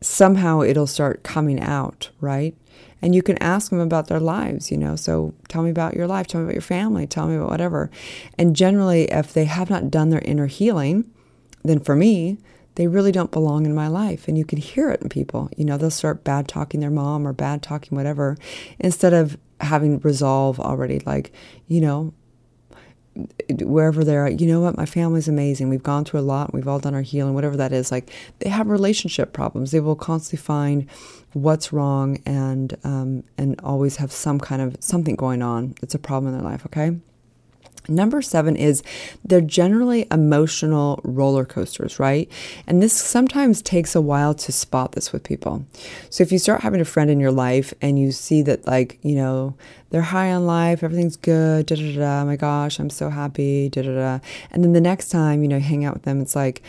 somehow 0.00 0.62
it'll 0.62 0.86
start 0.86 1.22
coming 1.22 1.60
out, 1.60 2.10
right? 2.20 2.56
And 3.02 3.14
you 3.14 3.22
can 3.22 3.36
ask 3.42 3.70
them 3.70 3.80
about 3.80 4.08
their 4.08 4.20
lives, 4.20 4.70
you 4.70 4.78
know. 4.78 4.96
So 4.96 5.34
tell 5.48 5.62
me 5.62 5.70
about 5.70 5.94
your 5.94 6.06
life, 6.06 6.26
tell 6.26 6.40
me 6.40 6.46
about 6.46 6.54
your 6.54 6.62
family, 6.62 7.06
tell 7.06 7.26
me 7.28 7.36
about 7.36 7.50
whatever. 7.50 7.90
And 8.38 8.56
generally, 8.56 9.04
if 9.04 9.32
they 9.32 9.44
have 9.44 9.70
not 9.70 9.90
done 9.90 10.10
their 10.10 10.22
inner 10.22 10.46
healing, 10.46 11.10
then 11.64 11.80
for 11.80 11.96
me, 11.96 12.38
they 12.76 12.86
really 12.86 13.12
don't 13.12 13.30
belong 13.30 13.66
in 13.66 13.74
my 13.74 13.88
life. 13.88 14.26
And 14.28 14.36
you 14.36 14.44
can 14.44 14.58
hear 14.58 14.90
it 14.90 15.00
in 15.02 15.08
people. 15.08 15.48
You 15.56 15.64
know, 15.64 15.76
they'll 15.76 15.90
start 15.90 16.24
bad 16.24 16.48
talking 16.48 16.80
their 16.80 16.90
mom 16.90 17.26
or 17.26 17.32
bad 17.32 17.62
talking 17.62 17.96
whatever 17.96 18.36
instead 18.78 19.12
of 19.12 19.38
having 19.60 20.00
resolve 20.00 20.58
already. 20.58 21.00
Like, 21.00 21.32
you 21.68 21.80
know, 21.80 22.12
wherever 23.60 24.02
they're 24.02 24.26
at, 24.26 24.40
you 24.40 24.48
know 24.48 24.60
what, 24.60 24.76
my 24.76 24.86
family's 24.86 25.28
amazing. 25.28 25.68
We've 25.68 25.82
gone 25.82 26.04
through 26.04 26.20
a 26.20 26.22
lot. 26.22 26.52
We've 26.52 26.66
all 26.66 26.80
done 26.80 26.94
our 26.94 27.02
healing, 27.02 27.34
whatever 27.34 27.56
that 27.56 27.72
is. 27.72 27.92
Like, 27.92 28.10
they 28.40 28.50
have 28.50 28.66
relationship 28.66 29.32
problems. 29.32 29.70
They 29.70 29.80
will 29.80 29.94
constantly 29.94 30.44
find 30.44 30.90
what's 31.32 31.72
wrong 31.72 32.20
and 32.26 32.76
um, 32.84 33.24
and 33.38 33.60
always 33.62 33.96
have 33.96 34.12
some 34.12 34.40
kind 34.40 34.62
of 34.62 34.76
something 34.80 35.14
going 35.14 35.42
on. 35.42 35.74
It's 35.82 35.94
a 35.94 35.98
problem 35.98 36.32
in 36.32 36.40
their 36.40 36.48
life. 36.48 36.66
Okay. 36.66 36.96
Number 37.88 38.22
seven 38.22 38.56
is 38.56 38.82
they're 39.24 39.40
generally 39.40 40.06
emotional 40.10 41.00
roller 41.04 41.44
coasters, 41.44 41.98
right? 41.98 42.30
And 42.66 42.82
this 42.82 42.92
sometimes 42.92 43.60
takes 43.60 43.94
a 43.94 44.00
while 44.00 44.34
to 44.34 44.52
spot 44.52 44.92
this 44.92 45.12
with 45.12 45.22
people. 45.22 45.66
So 46.08 46.22
if 46.22 46.32
you 46.32 46.38
start 46.38 46.62
having 46.62 46.80
a 46.80 46.86
friend 46.86 47.10
in 47.10 47.20
your 47.20 47.32
life 47.32 47.74
and 47.82 47.98
you 47.98 48.10
see 48.12 48.42
that, 48.42 48.66
like, 48.66 48.98
you 49.02 49.14
know, 49.14 49.54
they're 49.90 50.02
high 50.02 50.32
on 50.32 50.46
life, 50.46 50.82
everything's 50.82 51.16
good, 51.16 51.66
da 51.66 51.76
da 51.76 51.96
da, 51.96 52.22
oh 52.22 52.24
my 52.24 52.36
gosh, 52.36 52.78
I'm 52.78 52.90
so 52.90 53.10
happy, 53.10 53.68
da 53.68 53.82
da 53.82 53.94
da. 53.94 54.18
And 54.50 54.64
then 54.64 54.72
the 54.72 54.80
next 54.80 55.10
time, 55.10 55.42
you 55.42 55.48
know, 55.48 55.60
hang 55.60 55.84
out 55.84 55.94
with 55.94 56.04
them, 56.04 56.20
it's 56.20 56.34
like, 56.34 56.62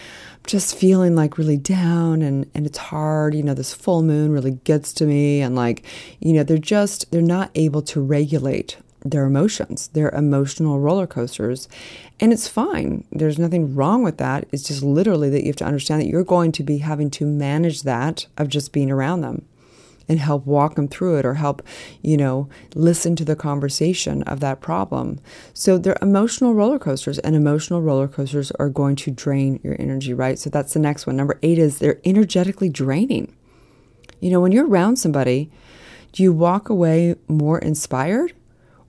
just 0.46 0.78
feeling 0.78 1.16
like 1.16 1.40
really 1.40 1.58
down 1.58 2.22
and, 2.22 2.50
and 2.54 2.68
it's 2.68 2.78
hard. 2.78 3.34
You 3.34 3.42
know, 3.42 3.56
this 3.56 3.74
full 3.74 4.04
moon 4.04 4.32
really 4.32 4.52
gets 4.52 4.94
to 4.94 5.06
me. 5.06 5.42
And 5.42 5.56
like, 5.56 5.84
you 6.20 6.34
know, 6.34 6.44
they're 6.44 6.58
just, 6.58 7.12
they're 7.12 7.22
not 7.22 7.50
able 7.56 7.82
to 7.84 8.00
regulate 8.00 8.78
their 9.06 9.26
emotions. 9.26 9.90
They're 9.94 10.10
emotional 10.10 10.80
roller 10.80 11.06
coasters. 11.06 11.70
And 12.20 12.34
it's 12.34 12.48
fine. 12.48 13.06
There's 13.12 13.38
nothing 13.38 13.76
wrong 13.76 14.04
with 14.04 14.18
that. 14.18 14.48
It's 14.52 14.64
just 14.64 14.82
literally 14.82 15.30
that 15.30 15.42
you 15.42 15.48
have 15.48 15.56
to 15.58 15.66
understand 15.66 16.02
that 16.02 16.08
you're 16.08 16.24
going 16.24 16.52
to 16.54 16.64
be 16.64 16.80
having 16.80 17.12
to 17.12 17.26
manage 17.26 17.84
that 17.84 18.26
of 18.38 18.50
just 18.50 18.74
being 18.74 18.90
around 18.90 19.22
them 19.22 19.46
and 20.08 20.20
help 20.20 20.46
walk 20.46 20.76
them 20.76 20.88
through 20.88 21.18
it 21.18 21.26
or 21.26 21.36
help, 21.36 21.62
you 22.02 22.18
know, 22.18 22.48
listen 22.74 23.16
to 23.16 23.26
the 23.26 23.36
conversation 23.36 24.24
of 24.24 24.40
that 24.40 24.62
problem. 24.62 25.20
So 25.54 25.78
they're 25.78 25.98
emotional 26.02 26.54
roller 26.54 26.78
coasters, 26.78 27.18
and 27.20 27.36
emotional 27.36 27.82
roller 27.82 28.08
coasters 28.08 28.52
are 28.52 28.70
going 28.70 28.96
to 28.98 29.12
drain 29.12 29.60
your 29.64 29.76
energy, 29.80 30.14
right? 30.14 30.38
So 30.38 30.50
that's 30.50 30.74
the 30.74 30.80
next 30.80 31.08
one. 31.08 31.16
Number 31.16 31.40
eight 31.42 31.58
is 31.58 31.80
they're 31.80 32.02
energetically 32.06 32.70
draining. 32.70 33.36
You 34.20 34.30
know, 34.32 34.40
when 34.40 34.52
you're 34.52 34.68
around 34.68 34.98
somebody, 34.98 35.50
do 36.12 36.22
you 36.22 36.34
walk 36.34 36.70
away 36.70 37.16
more 37.28 37.58
inspired 37.60 38.34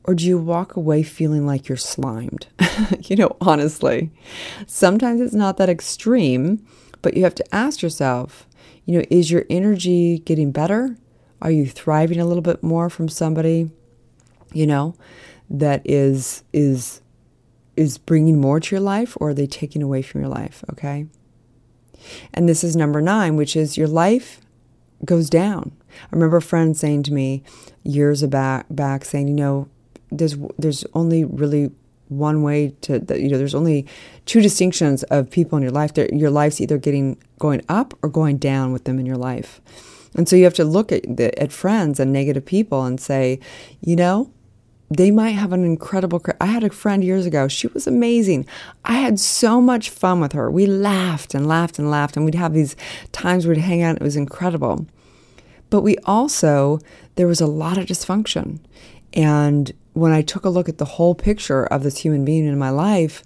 or 0.06 0.14
do 0.14 0.24
you 0.24 0.38
walk 0.38 0.76
away 0.76 1.02
feeling 1.02 1.46
like 1.46 1.68
you're 1.68 1.76
slimed? 1.76 2.46
you 3.04 3.16
know, 3.16 3.36
honestly, 3.40 4.10
sometimes 4.66 5.20
it's 5.20 5.34
not 5.34 5.56
that 5.56 5.68
extreme, 5.68 6.64
but 7.02 7.16
you 7.16 7.24
have 7.24 7.34
to 7.34 7.54
ask 7.54 7.82
yourself, 7.82 8.46
you 8.84 8.96
know, 8.98 9.04
is 9.10 9.30
your 9.30 9.44
energy 9.50 10.20
getting 10.20 10.52
better? 10.52 10.96
Are 11.42 11.50
you 11.50 11.66
thriving 11.66 12.20
a 12.20 12.24
little 12.24 12.42
bit 12.42 12.62
more 12.62 12.88
from 12.88 13.08
somebody, 13.08 13.70
you 14.52 14.66
know, 14.66 14.94
that 15.50 15.82
is 15.84 16.42
is 16.52 17.02
is 17.76 17.98
bringing 17.98 18.40
more 18.40 18.58
to 18.58 18.74
your 18.74 18.80
life 18.80 19.16
or 19.20 19.30
are 19.30 19.34
they 19.34 19.46
taking 19.46 19.82
away 19.82 20.02
from 20.02 20.22
your 20.22 20.30
life, 20.30 20.64
okay? 20.70 21.06
And 22.32 22.48
this 22.48 22.64
is 22.64 22.74
number 22.74 23.02
9, 23.02 23.36
which 23.36 23.54
is 23.54 23.76
your 23.76 23.88
life 23.88 24.40
goes 25.04 25.28
down. 25.28 25.72
I 26.04 26.08
remember 26.12 26.38
a 26.38 26.42
friend 26.42 26.76
saying 26.76 27.02
to 27.04 27.12
me 27.12 27.42
years 27.82 28.22
back 28.24 28.66
back 28.70 29.04
saying, 29.04 29.28
you 29.28 29.34
know, 29.34 29.68
there's 30.10 30.36
there's 30.58 30.84
only 30.94 31.24
really 31.24 31.70
one 32.08 32.42
way 32.42 32.72
to 32.82 33.04
you 33.18 33.28
know 33.28 33.38
there's 33.38 33.54
only 33.54 33.86
two 34.26 34.40
distinctions 34.40 35.02
of 35.04 35.30
people 35.30 35.56
in 35.56 35.62
your 35.62 35.72
life. 35.72 35.94
That 35.94 36.12
your 36.12 36.30
life's 36.30 36.60
either 36.60 36.78
getting 36.78 37.16
going 37.38 37.62
up 37.68 37.94
or 38.02 38.08
going 38.08 38.38
down 38.38 38.72
with 38.72 38.84
them 38.84 38.98
in 38.98 39.06
your 39.06 39.16
life. 39.16 39.60
And 40.14 40.28
so 40.28 40.36
you 40.36 40.44
have 40.44 40.54
to 40.54 40.64
look 40.64 40.92
at 40.92 41.02
the, 41.16 41.38
at 41.38 41.52
friends 41.52 42.00
and 42.00 42.12
negative 42.12 42.46
people 42.46 42.84
and 42.84 43.00
say 43.00 43.40
you 43.80 43.96
know 43.96 44.30
they 44.88 45.10
might 45.10 45.30
have 45.30 45.52
an 45.52 45.64
incredible 45.64 46.22
i 46.40 46.46
had 46.46 46.62
a 46.62 46.70
friend 46.70 47.02
years 47.02 47.26
ago. 47.26 47.48
She 47.48 47.66
was 47.68 47.86
amazing. 47.86 48.46
I 48.84 48.94
had 48.94 49.18
so 49.18 49.60
much 49.60 49.90
fun 49.90 50.20
with 50.20 50.32
her. 50.32 50.50
We 50.50 50.66
laughed 50.66 51.34
and 51.34 51.46
laughed 51.46 51.78
and 51.78 51.90
laughed 51.90 52.16
and 52.16 52.24
we'd 52.24 52.36
have 52.36 52.54
these 52.54 52.76
times 53.12 53.46
where 53.46 53.54
we'd 53.54 53.62
hang 53.62 53.82
out 53.82 53.96
it 53.96 54.02
was 54.02 54.16
incredible. 54.16 54.86
But 55.70 55.80
we 55.80 55.96
also 56.04 56.78
there 57.16 57.26
was 57.26 57.40
a 57.40 57.46
lot 57.46 57.78
of 57.78 57.86
dysfunction. 57.86 58.60
And 59.12 59.72
when 59.96 60.12
I 60.12 60.20
took 60.20 60.44
a 60.44 60.50
look 60.50 60.68
at 60.68 60.76
the 60.76 60.84
whole 60.84 61.14
picture 61.14 61.64
of 61.64 61.82
this 61.82 61.98
human 61.98 62.22
being 62.22 62.44
in 62.44 62.58
my 62.58 62.68
life, 62.68 63.24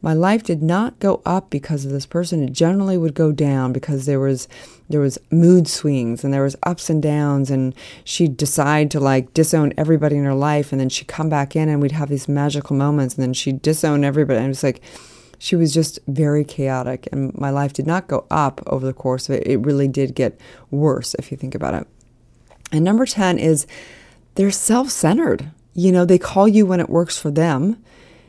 my 0.00 0.14
life 0.14 0.42
did 0.42 0.62
not 0.62 0.98
go 0.98 1.20
up 1.26 1.50
because 1.50 1.84
of 1.84 1.92
this 1.92 2.06
person. 2.06 2.42
It 2.42 2.54
generally 2.54 2.96
would 2.96 3.12
go 3.12 3.32
down 3.32 3.74
because 3.74 4.06
there 4.06 4.18
was 4.18 4.48
there 4.88 5.00
was 5.00 5.18
mood 5.30 5.68
swings 5.68 6.24
and 6.24 6.32
there 6.32 6.44
was 6.44 6.56
ups 6.62 6.88
and 6.88 7.02
downs 7.02 7.50
and 7.50 7.74
she'd 8.02 8.38
decide 8.38 8.90
to 8.92 9.00
like 9.00 9.34
disown 9.34 9.74
everybody 9.76 10.16
in 10.16 10.24
her 10.24 10.34
life 10.34 10.72
and 10.72 10.80
then 10.80 10.88
she'd 10.88 11.08
come 11.08 11.28
back 11.28 11.54
in 11.54 11.68
and 11.68 11.82
we'd 11.82 11.92
have 11.92 12.08
these 12.08 12.28
magical 12.28 12.76
moments 12.76 13.16
and 13.16 13.22
then 13.22 13.34
she'd 13.34 13.60
disown 13.60 14.02
everybody. 14.02 14.38
And 14.38 14.46
it 14.46 14.48
was 14.48 14.62
like 14.62 14.80
she 15.38 15.54
was 15.54 15.74
just 15.74 15.98
very 16.08 16.44
chaotic 16.44 17.08
and 17.12 17.36
my 17.36 17.50
life 17.50 17.74
did 17.74 17.86
not 17.86 18.08
go 18.08 18.26
up 18.30 18.62
over 18.66 18.86
the 18.86 18.94
course 18.94 19.28
of 19.28 19.34
it. 19.34 19.46
It 19.46 19.58
really 19.58 19.88
did 19.88 20.14
get 20.14 20.40
worse 20.70 21.14
if 21.18 21.30
you 21.30 21.36
think 21.36 21.54
about 21.54 21.74
it. 21.74 21.86
And 22.72 22.82
number 22.84 23.04
10 23.04 23.38
is 23.38 23.66
they're 24.36 24.50
self-centered 24.50 25.50
you 25.76 25.92
know, 25.92 26.04
they 26.04 26.18
call 26.18 26.48
you 26.48 26.66
when 26.66 26.80
it 26.80 26.88
works 26.88 27.18
for 27.18 27.30
them 27.30 27.82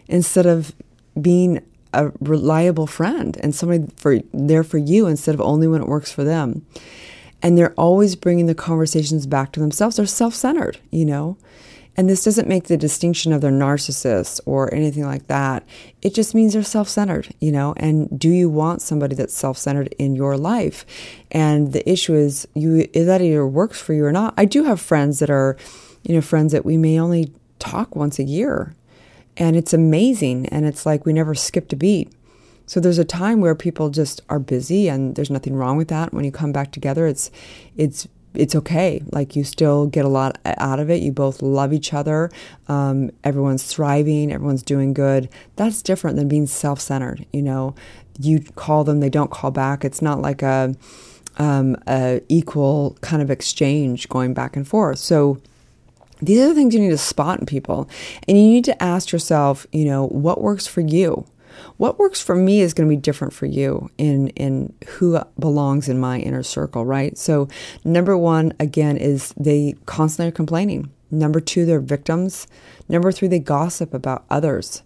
instead 0.07 0.45
of 0.45 0.75
being 1.19 1.61
a 1.93 2.11
reliable 2.19 2.85
friend 2.85 3.37
and 3.41 3.55
somebody 3.55 3.87
for 3.95 4.19
there 4.33 4.63
for 4.63 4.77
you 4.77 5.07
instead 5.07 5.33
of 5.33 5.41
only 5.41 5.67
when 5.67 5.81
it 5.81 5.87
works 5.87 6.11
for 6.11 6.23
them. 6.23 6.65
And 7.41 7.57
they're 7.57 7.73
always 7.73 8.15
bringing 8.15 8.47
the 8.47 8.55
conversations 8.55 9.25
back 9.25 9.51
to 9.53 9.59
themselves. 9.59 9.95
They're 9.95 10.05
self-centered, 10.05 10.79
you 10.91 11.05
know. 11.05 11.37
And 11.95 12.07
this 12.07 12.23
doesn't 12.23 12.47
make 12.47 12.65
the 12.65 12.77
distinction 12.77 13.31
of 13.33 13.41
they're 13.41 13.51
narcissists 13.51 14.39
or 14.45 14.71
anything 14.73 15.05
like 15.05 15.27
that. 15.27 15.63
It 16.01 16.13
just 16.13 16.35
means 16.35 16.53
they're 16.53 16.63
self 16.63 16.89
centered, 16.89 17.29
you 17.39 17.51
know. 17.51 17.73
And 17.77 18.19
do 18.19 18.29
you 18.29 18.49
want 18.49 18.81
somebody 18.81 19.15
that's 19.15 19.33
self 19.33 19.57
centered 19.57 19.95
in 19.97 20.15
your 20.15 20.37
life? 20.37 20.85
And 21.31 21.73
the 21.73 21.89
issue 21.89 22.13
is, 22.13 22.47
you 22.53 22.87
is 22.93 23.07
that 23.07 23.21
either 23.21 23.47
works 23.47 23.79
for 23.81 23.93
you 23.93 24.05
or 24.05 24.11
not. 24.11 24.33
I 24.37 24.45
do 24.45 24.65
have 24.65 24.79
friends 24.81 25.19
that 25.19 25.29
are 25.29 25.57
you 26.07 26.15
know, 26.15 26.21
friends 26.21 26.53
that 26.53 26.65
we 26.65 26.77
may 26.77 26.97
only 26.97 27.33
talk 27.59 27.95
once 27.95 28.17
a 28.17 28.23
year. 28.23 28.73
And 29.35 29.57
it's 29.57 29.73
amazing. 29.73 30.47
And 30.47 30.65
it's 30.65 30.85
like 30.85 31.05
we 31.05 31.11
never 31.11 31.35
skipped 31.35 31.73
a 31.73 31.75
beat. 31.75 32.11
So 32.65 32.79
there's 32.79 32.97
a 32.97 33.05
time 33.05 33.41
where 33.41 33.55
people 33.55 33.89
just 33.89 34.21
are 34.29 34.39
busy 34.39 34.87
and 34.87 35.15
there's 35.15 35.29
nothing 35.29 35.53
wrong 35.53 35.75
with 35.75 35.89
that. 35.89 36.13
When 36.13 36.23
you 36.23 36.31
come 36.31 36.53
back 36.53 36.71
together, 36.71 37.07
it's 37.07 37.29
it's 37.75 38.07
it's 38.33 38.55
okay. 38.55 39.01
Like 39.11 39.35
you 39.35 39.43
still 39.43 39.87
get 39.87 40.05
a 40.05 40.09
lot 40.09 40.37
out 40.45 40.79
of 40.79 40.89
it. 40.89 41.01
You 41.01 41.11
both 41.11 41.41
love 41.41 41.73
each 41.73 41.93
other. 41.93 42.29
Um, 42.69 43.11
everyone's 43.23 43.63
thriving. 43.63 44.31
Everyone's 44.31 44.63
doing 44.63 44.93
good. 44.93 45.27
That's 45.57 45.81
different 45.81 46.15
than 46.15 46.27
being 46.29 46.47
self-centered. 46.47 47.25
You 47.33 47.41
know, 47.41 47.75
you 48.19 48.39
call 48.55 48.83
them, 48.83 48.99
they 49.01 49.09
don't 49.09 49.31
call 49.31 49.51
back. 49.51 49.83
It's 49.83 50.01
not 50.01 50.21
like 50.21 50.41
a, 50.41 50.75
um, 51.37 51.77
a 51.87 52.21
equal 52.29 52.97
kind 53.01 53.21
of 53.21 53.31
exchange 53.31 54.07
going 54.07 54.33
back 54.33 54.55
and 54.55 54.67
forth. 54.67 54.99
So 54.99 55.41
these 56.21 56.39
are 56.39 56.47
the 56.47 56.55
things 56.55 56.73
you 56.73 56.81
need 56.81 56.89
to 56.89 56.97
spot 56.97 57.39
in 57.39 57.45
people. 57.45 57.89
And 58.27 58.37
you 58.37 58.43
need 58.43 58.65
to 58.65 58.83
ask 58.83 59.11
yourself, 59.11 59.67
you 59.71 59.85
know, 59.85 60.07
what 60.07 60.41
works 60.41 60.67
for 60.67 60.81
you? 60.81 61.25
What 61.77 61.97
works 61.97 62.21
for 62.21 62.35
me 62.35 62.61
is 62.61 62.73
going 62.73 62.87
to 62.87 62.95
be 62.95 63.01
different 63.01 63.33
for 63.33 63.45
you 63.45 63.89
in 63.97 64.27
in 64.29 64.73
who 64.87 65.19
belongs 65.39 65.89
in 65.89 65.99
my 65.99 66.19
inner 66.19 66.43
circle, 66.43 66.85
right? 66.85 67.17
So, 67.17 67.47
number 67.83 68.17
1 68.17 68.53
again 68.59 68.97
is 68.97 69.33
they 69.37 69.75
constantly 69.85 70.29
are 70.29 70.31
complaining. 70.31 70.91
Number 71.09 71.39
2, 71.39 71.65
they're 71.65 71.79
victims. 71.79 72.47
Number 72.89 73.11
3, 73.11 73.27
they 73.27 73.39
gossip 73.39 73.93
about 73.93 74.25
others. 74.29 74.83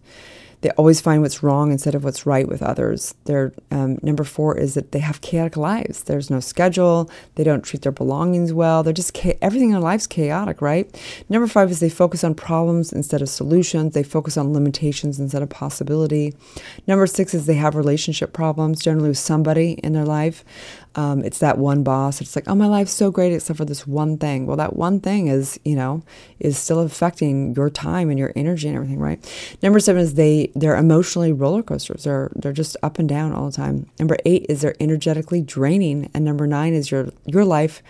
They 0.62 0.70
always 0.72 1.02
find 1.02 1.22
what's 1.22 1.44
wrong 1.44 1.72
instead 1.72 1.96
of 1.96 2.04
what's 2.04 2.26
right 2.26 2.48
with 2.48 2.62
others. 2.62 3.16
Their 3.26 3.54
um, 3.72 3.98
number 4.02 4.24
four 4.24 4.58
is 4.58 4.76
that 4.76 4.92
they 4.92 5.00
have 5.00 5.22
chaotic 5.22 5.58
lives. 5.58 6.04
There's 6.04 6.30
no 6.30 6.40
schedule. 6.40 7.10
They 7.36 7.44
don't 7.44 7.64
treat 7.64 7.82
their 7.82 7.92
belongings 7.92 8.54
well. 8.54 8.84
They're 8.84 8.94
just 8.94 9.16
cha- 9.16 9.34
everything 9.42 9.70
in 9.70 9.74
their 9.74 9.82
life's 9.82 10.08
chaotic, 10.08 10.62
right? 10.62 10.90
Number 11.30 11.48
five 11.48 11.72
is 11.72 11.80
they 11.80 11.90
focus 11.90 12.24
on 12.24 12.36
problems 12.36 12.94
instead 12.94 13.22
of 13.22 13.30
solutions. 13.30 13.94
They 13.94 14.04
focus 14.04 14.38
on 14.38 14.54
limitations 14.54 15.20
instead 15.20 15.42
of 15.42 15.50
possibility. 15.50 16.34
Number 16.88 17.08
six 17.08 17.34
is 17.34 17.46
they 17.46 17.56
have 17.56 17.76
relationship 17.76 18.34
problems, 18.34 18.82
generally 18.82 19.10
with 19.10 19.18
somebody 19.18 19.74
in 19.84 19.94
their 19.94 20.06
life. 20.06 20.44
Um, 20.96 21.24
it's 21.24 21.40
that 21.40 21.58
one 21.58 21.84
boss. 21.84 22.20
It's 22.20 22.36
like, 22.36 22.48
oh, 22.48 22.56
my 22.56 22.68
life's 22.68 22.92
so 22.92 23.12
great 23.12 23.32
except 23.32 23.58
for 23.58 23.66
this 23.66 23.88
one 23.88 24.18
thing. 24.18 24.46
Well, 24.46 24.58
that 24.58 24.76
one 24.76 25.00
thing 25.00 25.28
is, 25.28 25.60
you 25.64 25.76
know, 25.76 26.04
is 26.40 26.58
still 26.58 26.80
affecting 26.80 27.56
your 27.56 27.70
time 27.70 28.10
and 28.10 28.20
your 28.20 28.34
energy 28.36 28.68
and 28.68 28.76
everything, 28.76 29.00
right? 29.00 29.58
Number 29.64 29.80
seven 29.80 30.02
is 30.02 30.16
they 30.16 30.52
they're 30.54 30.76
emotionally 30.76 31.32
roller 31.32 31.64
coasters. 31.64 32.04
They're 32.04 32.32
they're 32.36 32.52
just 32.52 32.76
up 32.84 33.00
and 33.00 33.08
down 33.08 33.32
all 33.32 33.46
the 33.46 33.56
time. 33.56 33.88
Number 34.00 34.18
eight 34.26 34.46
is 34.50 34.62
they're 34.62 34.76
energetically 34.82 35.42
draining, 35.42 36.10
and 36.14 36.26
number 36.26 36.46
nine 36.46 36.74
is 36.74 36.92
your 36.92 37.10
your 37.26 37.46
life 37.46 37.82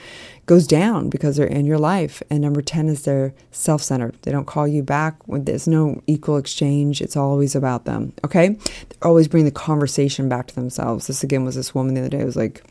goes 0.46 0.68
down 0.68 1.10
because 1.10 1.38
they're 1.38 1.48
in 1.48 1.66
your 1.66 1.80
life. 1.80 2.22
And 2.30 2.42
number 2.42 2.62
ten 2.62 2.88
is 2.88 3.04
they're 3.04 3.34
self 3.52 3.82
centered. 3.82 4.16
They 4.22 4.32
don't 4.32 4.46
call 4.46 4.68
you 4.68 4.84
back. 4.84 5.16
There's 5.28 5.68
no 5.68 6.04
equal 6.06 6.38
exchange. 6.38 7.02
It's 7.02 7.18
always 7.18 7.56
about 7.56 7.86
them. 7.86 8.14
Okay, 8.24 8.50
they 8.50 8.98
always 9.02 9.28
bring 9.28 9.46
the 9.46 9.52
conversation 9.52 10.30
back 10.30 10.48
to 10.48 10.56
themselves. 10.56 11.08
This 11.08 11.24
again 11.24 11.46
was 11.46 11.56
this 11.56 11.74
woman 11.74 11.96
the 11.96 12.02
other 12.02 12.10
day. 12.10 12.24
Was 12.24 12.36
like 12.36 12.64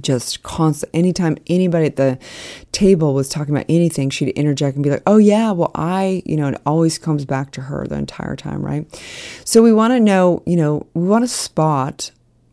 just 0.00 0.42
constant 0.42 0.90
anytime 0.94 1.36
anybody 1.46 1.86
at 1.86 1.96
the 1.96 2.18
table 2.72 3.14
was 3.14 3.28
talking 3.28 3.54
about 3.54 3.66
anything 3.68 4.10
she'd 4.10 4.28
interject 4.30 4.76
and 4.76 4.84
be 4.84 4.90
like 4.90 5.02
oh 5.06 5.18
yeah 5.18 5.50
well 5.52 5.70
i 5.74 6.22
you 6.24 6.36
know 6.36 6.48
it 6.48 6.60
always 6.64 6.98
comes 6.98 7.24
back 7.24 7.50
to 7.50 7.60
her 7.60 7.86
the 7.86 7.96
entire 7.96 8.36
time 8.36 8.64
right? 8.64 8.86
So 9.44 9.62
we 9.62 9.72
want 9.72 9.92
to 9.92 10.00
know 10.00 10.42
you 10.46 10.56
know 10.56 10.86
we 10.94 11.06
want 11.06 11.24
to 11.24 11.28
spot 11.28 12.10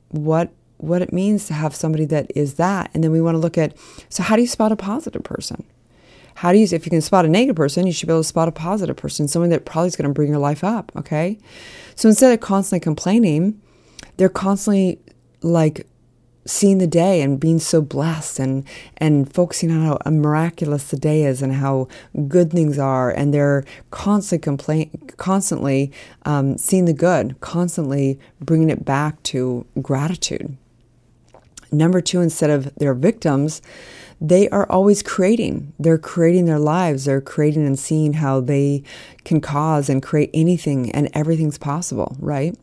what 0.10 0.52
what 0.78 1.02
it 1.02 1.12
means 1.12 1.46
to 1.48 1.54
have 1.54 1.76
somebody 1.76 2.06
that 2.06 2.32
is 2.36 2.56
that 2.56 2.90
and 2.94 3.04
then 3.04 3.12
we 3.12 3.22
want 3.22 3.36
to 3.36 3.40
look 3.40 3.58
at 3.58 3.76
so 4.10 4.24
how 4.24 4.36
do 4.36 4.42
you 4.42 4.48
spot 4.48 4.72
a 4.72 4.76
positive 4.76 5.24
person? 5.24 5.64
How 6.36 6.54
do 6.54 6.58
you 6.58 6.68
if 6.72 6.86
you 6.86 6.90
can 6.90 7.02
spot 7.02 7.26
a 7.26 7.30
negative 7.30 7.56
person 7.56 7.86
you 7.86 7.94
should 7.94 8.08
be 8.08 8.14
able 8.14 8.22
to 8.22 8.28
spot 8.28 8.48
a 8.48 8.52
positive 8.52 8.96
person 8.96 9.28
someone 9.28 9.50
that 9.50 9.66
probably 9.66 9.88
is 9.88 9.96
going 9.96 10.10
to 10.10 10.14
bring 10.14 10.30
your 10.30 10.40
life 10.40 10.64
up 10.64 10.92
okay? 10.96 11.38
So 11.96 12.10
instead 12.10 12.34
of 12.34 12.40
constantly 12.40 12.82
complaining 12.82 13.62
they're 14.18 14.30
constantly 14.30 15.00
like 15.42 15.88
seeing 16.50 16.80
the 16.80 16.88
day 16.88 17.22
and 17.22 17.40
being 17.40 17.60
so 17.60 17.82
blessed 17.82 18.40
and 18.40 18.66
and 18.98 19.32
focusing 19.32 19.72
on 19.72 19.86
how 19.86 20.12
miraculous 20.12 20.90
the 20.90 20.98
day 20.98 21.24
is 21.24 21.42
and 21.42 21.54
how 21.54 21.88
good 22.28 22.52
things 22.52 22.80
are. 22.80 23.12
And 23.12 23.34
they're 23.34 23.64
constantly 23.92 24.44
complain 24.44 24.90
constantly 25.18 25.92
um, 26.26 26.58
seeing 26.58 26.86
the 26.86 26.94
good 26.94 27.40
constantly 27.40 28.20
bringing 28.42 28.70
it 28.70 28.84
back 28.84 29.22
to 29.24 29.66
gratitude. 29.82 30.58
Number 31.72 32.02
two 32.02 32.22
instead 32.22 32.50
of 32.50 32.74
their 32.76 32.94
victims 32.94 33.62
they 34.22 34.50
are 34.50 34.70
always 34.70 35.02
creating. 35.02 35.72
They're 35.80 35.98
creating 35.98 36.44
their 36.44 36.60
lives. 36.60 37.06
They're 37.06 37.22
creating 37.22 37.66
and 37.66 37.80
seeing 37.80 38.14
how 38.14 38.42
they 38.42 38.84
can 39.24 39.40
cause 39.40 39.88
and 39.88 40.04
create 40.04 40.30
anything 40.34 40.92
and 40.92 41.08
everything's 41.14 41.58
possible 41.58 42.18
right 42.20 42.58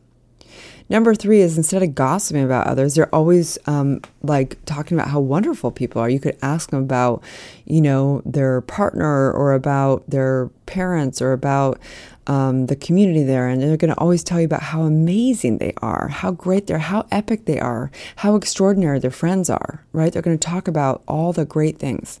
Number 0.89 1.13
three 1.13 1.41
is 1.41 1.57
instead 1.57 1.83
of 1.83 1.95
gossiping 1.95 2.43
about 2.43 2.67
others, 2.67 2.95
they're 2.95 3.13
always 3.13 3.57
um, 3.65 4.01
like 4.23 4.63
talking 4.65 4.97
about 4.97 5.09
how 5.09 5.19
wonderful 5.19 5.71
people 5.71 6.01
are. 6.01 6.09
You 6.09 6.19
could 6.19 6.37
ask 6.41 6.69
them 6.69 6.83
about, 6.83 7.23
you 7.65 7.81
know, 7.81 8.21
their 8.25 8.61
partner 8.61 9.31
or 9.31 9.53
about 9.53 10.09
their 10.09 10.49
parents 10.65 11.21
or 11.21 11.33
about 11.33 11.79
um, 12.27 12.67
the 12.67 12.75
community 12.75 13.23
there, 13.23 13.47
and 13.47 13.61
they're 13.61 13.77
going 13.77 13.93
to 13.93 13.99
always 13.99 14.23
tell 14.23 14.39
you 14.39 14.45
about 14.45 14.63
how 14.63 14.83
amazing 14.83 15.57
they 15.57 15.73
are, 15.81 16.09
how 16.09 16.31
great 16.31 16.67
they're, 16.67 16.77
how 16.77 17.05
epic 17.11 17.45
they 17.45 17.59
are, 17.59 17.89
how 18.17 18.35
extraordinary 18.35 18.99
their 18.99 19.11
friends 19.11 19.49
are, 19.49 19.85
right? 19.93 20.11
They're 20.11 20.21
going 20.21 20.37
to 20.37 20.47
talk 20.47 20.67
about 20.67 21.03
all 21.07 21.31
the 21.33 21.45
great 21.45 21.79
things. 21.79 22.19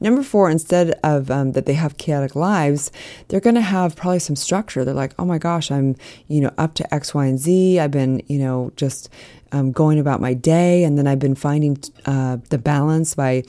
Number 0.00 0.22
four, 0.22 0.50
instead 0.50 0.98
of 1.02 1.30
um, 1.30 1.52
that 1.52 1.66
they 1.66 1.74
have 1.74 1.98
chaotic 1.98 2.34
lives, 2.34 2.90
they're 3.28 3.40
going 3.40 3.54
to 3.54 3.60
have 3.60 3.96
probably 3.96 4.18
some 4.18 4.36
structure. 4.36 4.84
They're 4.84 4.94
like, 4.94 5.14
oh 5.18 5.24
my 5.24 5.38
gosh, 5.38 5.70
I'm, 5.70 5.96
you 6.26 6.40
know, 6.40 6.52
up 6.58 6.74
to 6.74 6.94
X, 6.94 7.14
Y, 7.14 7.26
and 7.26 7.38
Z. 7.38 7.80
I've 7.80 7.90
been, 7.90 8.22
you 8.26 8.38
know, 8.38 8.72
just 8.76 9.08
um, 9.52 9.72
going 9.72 9.98
about 9.98 10.20
my 10.20 10.34
day. 10.34 10.84
And 10.84 10.98
then 10.98 11.06
I've 11.06 11.18
been 11.18 11.34
finding 11.34 11.78
uh, 12.06 12.38
the 12.50 12.58
balance 12.58 13.14
by 13.14 13.42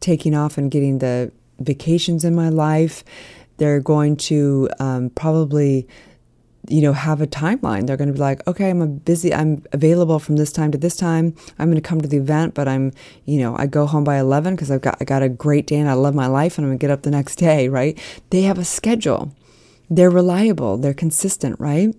taking 0.00 0.34
off 0.34 0.58
and 0.58 0.70
getting 0.70 0.98
the 0.98 1.32
vacations 1.58 2.24
in 2.24 2.34
my 2.34 2.48
life. 2.48 3.04
They're 3.56 3.80
going 3.80 4.16
to 4.16 4.68
um, 4.80 5.10
probably 5.10 5.86
you 6.68 6.80
know 6.80 6.92
have 6.92 7.20
a 7.20 7.26
timeline. 7.26 7.86
They're 7.86 7.96
going 7.96 8.08
to 8.08 8.14
be 8.14 8.20
like 8.20 8.46
okay 8.46 8.70
i'm 8.70 8.82
a 8.82 8.86
busy 8.86 9.34
i'm 9.34 9.62
available 9.72 10.18
from 10.18 10.36
this 10.36 10.52
time 10.52 10.72
to 10.72 10.78
this 10.78 10.96
time. 10.96 11.34
I'm 11.58 11.70
going 11.70 11.80
to 11.80 11.88
come 11.88 12.00
to 12.00 12.08
the 12.08 12.16
event 12.16 12.54
but 12.54 12.68
i'm 12.68 12.92
you 13.24 13.38
know 13.38 13.56
i 13.56 13.66
go 13.66 13.86
home 13.86 14.04
by 14.04 14.18
11 14.18 14.54
because 14.54 14.70
i've 14.70 14.80
got 14.80 14.96
i 15.00 15.04
got 15.04 15.22
a 15.22 15.28
great 15.28 15.66
day 15.66 15.76
and 15.76 15.88
i 15.88 15.94
love 15.94 16.14
my 16.14 16.26
life 16.26 16.56
and 16.58 16.64
i'm 16.64 16.70
going 16.70 16.78
to 16.78 16.82
get 16.82 16.90
up 16.90 17.02
the 17.02 17.10
next 17.10 17.36
day 17.36 17.68
right? 17.68 17.98
They 18.30 18.42
have 18.42 18.58
a 18.58 18.64
schedule. 18.64 19.32
They're 19.90 20.10
reliable. 20.10 20.76
They're 20.78 20.94
consistent 20.94 21.58
right? 21.60 21.94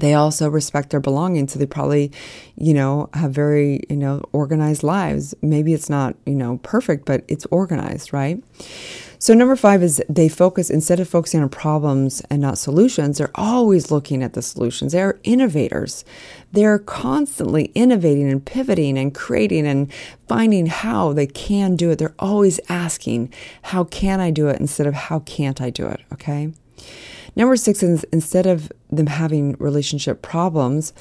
They 0.00 0.14
also 0.14 0.48
respect 0.48 0.90
their 0.90 1.00
belongings 1.00 1.52
so 1.52 1.58
they 1.58 1.66
probably 1.66 2.10
you 2.56 2.74
know 2.74 3.08
have 3.14 3.32
very 3.32 3.80
you 3.88 3.96
know 3.96 4.22
organized 4.32 4.82
lives. 4.82 5.34
Maybe 5.42 5.72
it's 5.72 5.90
not 5.90 6.16
you 6.26 6.34
know 6.34 6.58
perfect 6.62 7.04
but 7.04 7.24
it's 7.28 7.46
organized 7.46 8.12
right 8.12 8.42
so, 9.24 9.32
number 9.32 9.56
five 9.56 9.82
is 9.82 10.02
they 10.06 10.28
focus, 10.28 10.68
instead 10.68 11.00
of 11.00 11.08
focusing 11.08 11.40
on 11.40 11.48
problems 11.48 12.20
and 12.28 12.42
not 12.42 12.58
solutions, 12.58 13.16
they're 13.16 13.30
always 13.34 13.90
looking 13.90 14.22
at 14.22 14.34
the 14.34 14.42
solutions. 14.42 14.92
They're 14.92 15.18
innovators. 15.22 16.04
They're 16.52 16.78
constantly 16.78 17.72
innovating 17.74 18.30
and 18.30 18.44
pivoting 18.44 18.98
and 18.98 19.14
creating 19.14 19.66
and 19.66 19.90
finding 20.28 20.66
how 20.66 21.14
they 21.14 21.26
can 21.26 21.74
do 21.74 21.90
it. 21.90 21.98
They're 21.98 22.14
always 22.18 22.60
asking, 22.68 23.32
How 23.62 23.84
can 23.84 24.20
I 24.20 24.30
do 24.30 24.48
it? 24.48 24.60
instead 24.60 24.86
of 24.86 24.92
How 24.92 25.20
can't 25.20 25.58
I 25.58 25.70
do 25.70 25.86
it? 25.86 26.02
Okay. 26.12 26.52
Number 27.34 27.56
six 27.56 27.82
is 27.82 28.04
instead 28.12 28.44
of 28.44 28.70
them 28.90 29.06
having 29.06 29.56
relationship 29.58 30.20
problems, 30.20 30.92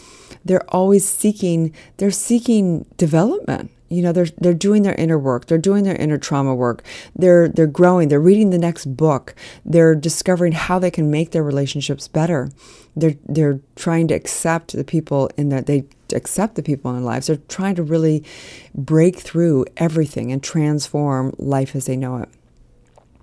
they're 0.46 0.74
always 0.74 1.06
seeking, 1.06 1.76
they're 1.98 2.10
seeking 2.10 2.86
development 2.96 3.70
you 3.94 4.02
know 4.02 4.12
they're 4.12 4.28
they're 4.38 4.54
doing 4.54 4.84
their 4.84 4.96
inner 4.96 5.18
work 5.20 5.46
they're 5.46 5.58
doing 5.58 5.84
their 5.84 5.96
inner 5.96 6.18
trauma 6.18 6.54
work 6.54 6.84
they're 7.16 7.48
they're 7.48 7.68
growing 7.68 8.10
they're 8.10 8.20
reading 8.20 8.50
the 8.50 8.58
next 8.58 8.86
book 8.98 9.36
they're 9.66 9.96
discovering 9.96 10.52
how 10.54 10.80
they 10.80 10.92
can 10.92 11.10
make 11.10 11.32
their 11.32 11.44
relationships 11.44 12.08
better. 12.08 12.50
They're 12.96 13.16
they're 13.26 13.60
trying 13.76 14.08
to 14.10 14.14
accept 14.14 14.74
the 14.74 14.84
people 14.84 15.30
in 15.38 15.50
that 15.50 15.66
they 15.66 15.86
accept 16.14 16.56
the 16.56 16.64
people 16.64 16.92
in 16.92 16.98
their 16.98 17.06
lives. 17.06 17.28
They're 17.28 17.38
trying 17.48 17.76
to 17.76 17.84
really 17.84 18.24
break 18.76 19.18
through 19.18 19.66
everything 19.78 20.32
and 20.32 20.44
transform 20.44 21.34
life 21.38 21.76
as 21.76 21.86
they 21.86 21.98
know 21.98 22.18
it 22.18 22.30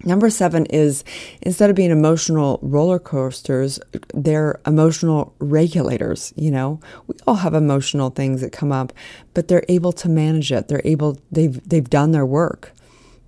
Number 0.04 0.30
seven 0.30 0.64
is 0.66 1.04
instead 1.42 1.68
of 1.68 1.76
being 1.76 1.90
emotional 1.90 2.58
roller 2.62 2.98
coasters, 2.98 3.78
they're 4.14 4.60
emotional 4.66 5.34
regulators. 5.38 6.32
You 6.36 6.50
know, 6.50 6.80
we 7.06 7.16
all 7.26 7.36
have 7.36 7.54
emotional 7.54 8.08
things 8.08 8.40
that 8.40 8.52
come 8.52 8.72
up, 8.72 8.92
but 9.34 9.48
they're 9.48 9.64
able 9.68 9.92
to 9.92 10.08
manage 10.08 10.52
it. 10.52 10.68
They're 10.68 10.80
able, 10.84 11.18
they've, 11.30 11.68
they've 11.68 11.88
done 11.88 12.12
their 12.12 12.24
work. 12.24 12.72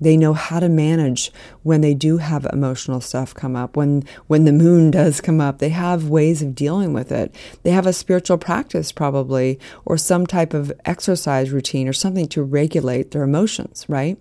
They 0.01 0.17
know 0.17 0.33
how 0.33 0.59
to 0.59 0.69
manage 0.69 1.31
when 1.63 1.81
they 1.81 1.95
do 1.95 2.17
have 2.17 2.45
emotional 2.53 3.01
stuff 3.01 3.33
come 3.33 3.55
up. 3.55 3.77
When 3.77 4.03
when 4.27 4.45
the 4.47 4.53
moon 4.53 4.91
does 4.91 5.21
come 5.21 5.41
up, 5.41 5.59
they 5.59 5.69
have 5.69 6.09
ways 6.09 6.43
of 6.43 6.57
dealing 6.57 6.93
with 6.93 7.13
it. 7.13 7.33
They 7.63 7.71
have 7.71 7.87
a 7.87 7.93
spiritual 7.93 8.39
practice 8.39 8.91
probably 8.91 9.61
or 9.85 9.97
some 9.97 10.27
type 10.27 10.55
of 10.55 10.73
exercise 10.85 11.53
routine 11.53 11.87
or 11.87 11.93
something 11.93 12.27
to 12.29 12.43
regulate 12.43 13.13
their 13.13 13.23
emotions, 13.23 13.87
right? 13.89 14.19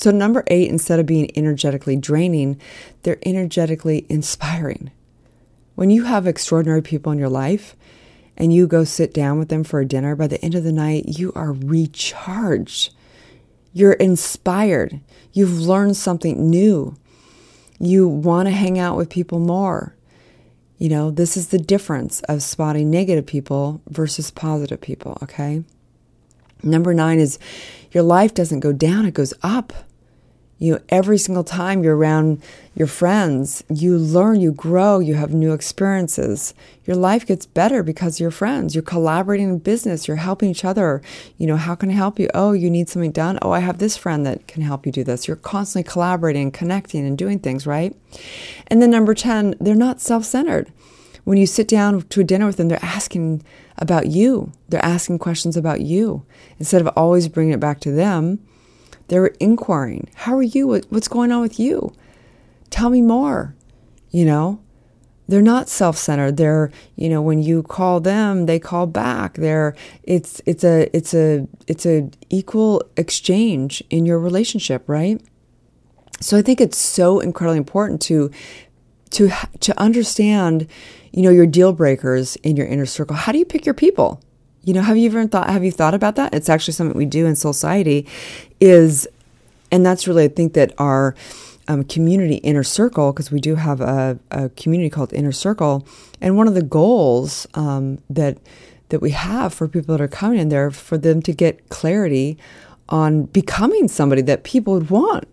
So, 0.00 0.10
number 0.10 0.44
eight, 0.46 0.70
instead 0.70 0.98
of 0.98 1.04
being 1.04 1.30
energetically 1.36 1.94
draining, 1.94 2.58
they're 3.02 3.18
energetically 3.26 4.06
inspiring. 4.08 4.92
When 5.74 5.90
you 5.90 6.04
have 6.04 6.26
extraordinary 6.26 6.80
people 6.80 7.12
in 7.12 7.18
your 7.18 7.28
life 7.28 7.76
and 8.34 8.50
you 8.50 8.66
go 8.66 8.82
sit 8.84 9.12
down 9.12 9.38
with 9.38 9.50
them 9.50 9.62
for 9.62 9.78
a 9.78 9.84
dinner, 9.84 10.16
by 10.16 10.26
the 10.26 10.42
end 10.42 10.54
of 10.54 10.64
the 10.64 10.72
night, 10.72 11.18
you 11.18 11.34
are 11.34 11.52
recharged. 11.52 12.94
You're 13.74 13.92
inspired. 13.92 15.00
You've 15.34 15.60
learned 15.60 15.98
something 15.98 16.48
new. 16.48 16.96
You 17.78 18.08
want 18.08 18.46
to 18.46 18.52
hang 18.52 18.78
out 18.78 18.96
with 18.96 19.10
people 19.10 19.38
more. 19.38 19.94
You 20.78 20.88
know, 20.88 21.10
this 21.10 21.36
is 21.36 21.48
the 21.48 21.58
difference 21.58 22.22
of 22.22 22.42
spotting 22.42 22.90
negative 22.90 23.26
people 23.26 23.82
versus 23.86 24.30
positive 24.30 24.80
people, 24.80 25.18
okay? 25.22 25.62
Number 26.62 26.94
nine 26.94 27.18
is 27.18 27.38
your 27.92 28.02
life 28.02 28.32
doesn't 28.32 28.60
go 28.60 28.72
down, 28.72 29.04
it 29.04 29.12
goes 29.12 29.34
up 29.42 29.74
you 30.60 30.74
know, 30.74 30.80
every 30.90 31.16
single 31.16 31.42
time 31.42 31.82
you're 31.82 31.96
around 31.96 32.40
your 32.74 32.86
friends, 32.86 33.64
you 33.70 33.96
learn, 33.96 34.40
you 34.40 34.52
grow, 34.52 34.98
you 34.98 35.14
have 35.14 35.32
new 35.32 35.54
experiences. 35.54 36.52
Your 36.84 36.96
life 36.96 37.26
gets 37.26 37.46
better 37.46 37.82
because 37.82 38.20
you're 38.20 38.30
friends. 38.30 38.74
You're 38.74 38.82
collaborating 38.82 39.48
in 39.48 39.58
business, 39.58 40.06
you're 40.06 40.18
helping 40.18 40.50
each 40.50 40.64
other. 40.64 41.00
You 41.38 41.46
know, 41.46 41.56
how 41.56 41.74
can 41.74 41.88
I 41.88 41.94
help 41.94 42.18
you? 42.18 42.28
Oh, 42.34 42.52
you 42.52 42.70
need 42.70 42.90
something 42.90 43.10
done? 43.10 43.38
Oh, 43.40 43.52
I 43.52 43.60
have 43.60 43.78
this 43.78 43.96
friend 43.96 44.26
that 44.26 44.46
can 44.46 44.60
help 44.60 44.84
you 44.84 44.92
do 44.92 45.02
this. 45.02 45.26
You're 45.26 45.38
constantly 45.38 45.90
collaborating, 45.90 46.50
connecting, 46.50 47.06
and 47.06 47.16
doing 47.16 47.38
things, 47.38 47.66
right? 47.66 47.96
And 48.66 48.82
then 48.82 48.90
number 48.90 49.14
10, 49.14 49.54
they're 49.60 49.74
not 49.74 50.02
self 50.02 50.26
centered. 50.26 50.70
When 51.24 51.38
you 51.38 51.46
sit 51.46 51.68
down 51.68 52.02
to 52.02 52.20
a 52.20 52.24
dinner 52.24 52.44
with 52.44 52.58
them, 52.58 52.68
they're 52.68 52.84
asking 52.84 53.42
about 53.78 54.08
you. 54.08 54.52
They're 54.68 54.84
asking 54.84 55.20
questions 55.20 55.56
about 55.56 55.80
you. 55.80 56.26
Instead 56.58 56.82
of 56.82 56.88
always 56.96 57.28
bringing 57.28 57.54
it 57.54 57.60
back 57.60 57.80
to 57.80 57.90
them, 57.90 58.40
they're 59.10 59.26
inquiring, 59.38 60.08
How 60.14 60.34
are 60.36 60.42
you? 60.42 60.80
What's 60.88 61.08
going 61.08 61.30
on 61.30 61.42
with 61.42 61.60
you? 61.60 61.92
Tell 62.70 62.90
me 62.90 63.02
more. 63.02 63.54
You 64.10 64.24
know, 64.24 64.60
they're 65.28 65.40
not 65.40 65.68
self-centered 65.68 66.36
they're 66.36 66.72
you 66.96 67.08
know 67.08 67.22
when 67.22 67.40
you 67.40 67.62
call 67.62 68.00
them 68.00 68.46
they 68.46 68.58
call 68.58 68.88
back 68.88 69.34
they're 69.34 69.76
it's 70.02 70.42
it's 70.44 70.64
a 70.64 70.90
it's 70.92 71.14
a 71.14 71.46
it's 71.68 71.86
a 71.86 72.10
equal 72.30 72.82
exchange 72.96 73.80
in 73.90 74.04
your 74.04 74.18
relationship 74.18 74.82
right 74.88 75.22
so 76.20 76.36
i 76.36 76.42
think 76.42 76.60
it's 76.60 76.76
so 76.76 77.20
incredibly 77.20 77.58
important 77.58 78.02
to 78.02 78.28
to 79.10 79.30
to 79.60 79.78
understand, 79.80 80.66
you 81.12 81.22
know, 81.22 81.30
your 81.30 81.46
deal 81.46 81.72
breakers 81.72 82.36
in 82.36 82.56
your 82.56 82.66
inner 82.66 82.86
circle. 82.86 83.16
How 83.16 83.32
do 83.32 83.38
you 83.38 83.44
pick 83.44 83.66
your 83.66 83.74
people? 83.74 84.22
You 84.62 84.74
know, 84.74 84.82
have 84.82 84.96
you 84.96 85.06
ever 85.08 85.26
thought 85.26 85.48
have 85.48 85.64
you 85.64 85.72
thought 85.72 85.94
about 85.94 86.16
that? 86.16 86.34
It's 86.34 86.48
actually 86.48 86.74
something 86.74 86.96
we 86.96 87.06
do 87.06 87.26
in 87.26 87.32
Soulciety 87.34 88.06
is 88.60 89.08
and 89.70 89.84
that's 89.86 90.06
really 90.06 90.24
I 90.24 90.28
think 90.28 90.52
that 90.54 90.72
our 90.78 91.14
um, 91.68 91.84
community 91.84 92.36
inner 92.36 92.64
circle 92.64 93.12
because 93.12 93.30
we 93.30 93.40
do 93.40 93.54
have 93.54 93.80
a, 93.80 94.18
a, 94.30 94.48
community 94.50 94.90
called 94.90 95.12
inner 95.12 95.32
circle 95.32 95.86
and 96.20 96.36
one 96.36 96.48
of 96.48 96.54
the 96.54 96.62
goals 96.62 97.46
um, 97.54 97.98
that 98.10 98.38
that 98.88 99.00
we 99.00 99.12
have 99.12 99.54
for 99.54 99.68
people 99.68 99.96
that 99.96 100.02
are 100.02 100.08
coming 100.08 100.40
in 100.40 100.48
there 100.48 100.72
for 100.72 100.98
them 100.98 101.22
to 101.22 101.32
get 101.32 101.68
clarity 101.68 102.36
on 102.88 103.24
becoming 103.26 103.86
somebody 103.86 104.20
that 104.22 104.42
people 104.42 104.74
would 104.74 104.90
want 104.90 105.28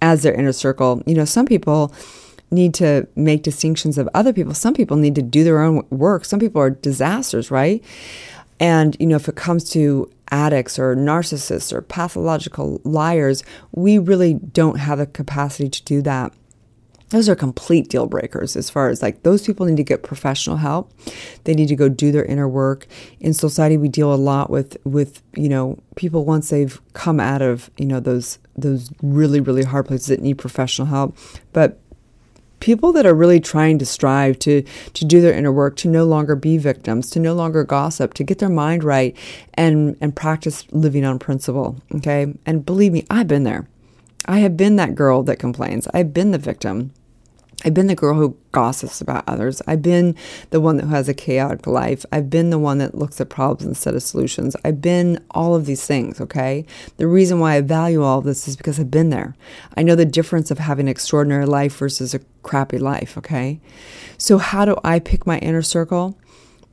as 0.00 0.22
their 0.22 0.32
inner 0.32 0.52
circle 0.52 1.02
you 1.04 1.14
know 1.14 1.26
some 1.26 1.44
people 1.44 1.92
need 2.50 2.74
to 2.74 3.06
make 3.14 3.42
distinctions 3.42 3.98
of 3.98 4.08
other 4.14 4.32
people 4.32 4.54
some 4.54 4.74
people 4.74 4.96
need 4.96 5.14
to 5.14 5.22
do 5.22 5.44
their 5.44 5.60
own 5.60 5.86
work 5.90 6.24
some 6.24 6.40
people 6.40 6.60
are 6.60 6.70
disasters 6.70 7.50
right 7.50 7.84
and 8.60 8.96
you 8.98 9.06
know 9.06 9.16
if 9.16 9.28
it 9.28 9.36
comes 9.36 9.68
to 9.70 10.10
addicts 10.30 10.78
or 10.78 10.94
narcissists 10.94 11.72
or 11.72 11.82
pathological 11.82 12.80
liars, 12.84 13.42
we 13.72 13.98
really 13.98 14.34
don't 14.34 14.78
have 14.78 14.98
the 14.98 15.06
capacity 15.06 15.68
to 15.68 15.82
do 15.84 16.02
that. 16.02 16.32
Those 17.10 17.28
are 17.30 17.34
complete 17.34 17.88
deal 17.88 18.06
breakers 18.06 18.54
as 18.54 18.68
far 18.68 18.90
as 18.90 19.00
like 19.00 19.22
those 19.22 19.46
people 19.46 19.64
need 19.64 19.78
to 19.78 19.84
get 19.84 20.02
professional 20.02 20.58
help. 20.58 20.92
They 21.44 21.54
need 21.54 21.68
to 21.68 21.76
go 21.76 21.88
do 21.88 22.12
their 22.12 22.24
inner 22.24 22.46
work. 22.46 22.86
In 23.18 23.32
Soulciety 23.32 23.80
we 23.80 23.88
deal 23.88 24.12
a 24.12 24.16
lot 24.16 24.50
with 24.50 24.76
with, 24.84 25.22
you 25.34 25.48
know, 25.48 25.78
people 25.96 26.26
once 26.26 26.50
they've 26.50 26.78
come 26.92 27.18
out 27.18 27.40
of, 27.40 27.70
you 27.78 27.86
know, 27.86 27.98
those 27.98 28.38
those 28.58 28.90
really 29.02 29.40
really 29.40 29.64
hard 29.64 29.86
places 29.86 30.08
that 30.08 30.20
need 30.20 30.36
professional 30.36 30.86
help. 30.86 31.16
But 31.54 31.80
people 32.60 32.92
that 32.92 33.06
are 33.06 33.14
really 33.14 33.40
trying 33.40 33.78
to 33.78 33.86
strive 33.86 34.38
to 34.40 34.62
to 34.94 35.04
do 35.04 35.20
their 35.20 35.32
inner 35.32 35.52
work 35.52 35.76
to 35.76 35.88
no 35.88 36.04
longer 36.04 36.34
be 36.34 36.58
victims 36.58 37.10
to 37.10 37.20
no 37.20 37.34
longer 37.34 37.64
gossip 37.64 38.14
to 38.14 38.24
get 38.24 38.38
their 38.38 38.48
mind 38.48 38.84
right 38.84 39.16
and 39.54 39.96
and 40.00 40.14
practice 40.16 40.64
living 40.72 41.04
on 41.04 41.18
principle 41.18 41.76
okay? 41.94 42.34
And 42.46 42.64
believe 42.64 42.92
me 42.92 43.06
i've 43.10 43.28
been 43.28 43.44
there. 43.44 43.68
I 44.26 44.40
have 44.40 44.58
been 44.58 44.76
that 44.76 44.94
girl 44.94 45.22
that 45.22 45.38
complains. 45.38 45.88
I've 45.94 46.12
been 46.12 46.32
the 46.32 46.38
victim 46.38 46.92
I've 47.64 47.74
been 47.74 47.88
the 47.88 47.96
girl 47.96 48.14
who 48.14 48.36
gossips 48.52 49.00
about 49.00 49.24
others. 49.26 49.60
I've 49.66 49.82
been 49.82 50.14
the 50.50 50.60
one 50.60 50.78
who 50.78 50.86
has 50.88 51.08
a 51.08 51.14
chaotic 51.14 51.66
life. 51.66 52.06
I've 52.12 52.30
been 52.30 52.50
the 52.50 52.58
one 52.58 52.78
that 52.78 52.94
looks 52.94 53.20
at 53.20 53.30
problems 53.30 53.66
instead 53.66 53.96
of 53.96 54.02
solutions. 54.02 54.54
I've 54.64 54.80
been 54.80 55.18
all 55.32 55.56
of 55.56 55.66
these 55.66 55.84
things, 55.84 56.20
okay? 56.20 56.64
The 56.98 57.08
reason 57.08 57.40
why 57.40 57.56
I 57.56 57.60
value 57.62 58.04
all 58.04 58.20
of 58.20 58.24
this 58.24 58.46
is 58.46 58.56
because 58.56 58.78
I've 58.78 58.92
been 58.92 59.10
there. 59.10 59.34
I 59.76 59.82
know 59.82 59.96
the 59.96 60.04
difference 60.04 60.52
of 60.52 60.60
having 60.60 60.86
an 60.86 60.90
extraordinary 60.90 61.46
life 61.46 61.76
versus 61.76 62.14
a 62.14 62.20
crappy 62.44 62.78
life, 62.78 63.18
okay? 63.18 63.60
So, 64.18 64.38
how 64.38 64.64
do 64.64 64.76
I 64.84 65.00
pick 65.00 65.26
my 65.26 65.38
inner 65.38 65.62
circle? 65.62 66.16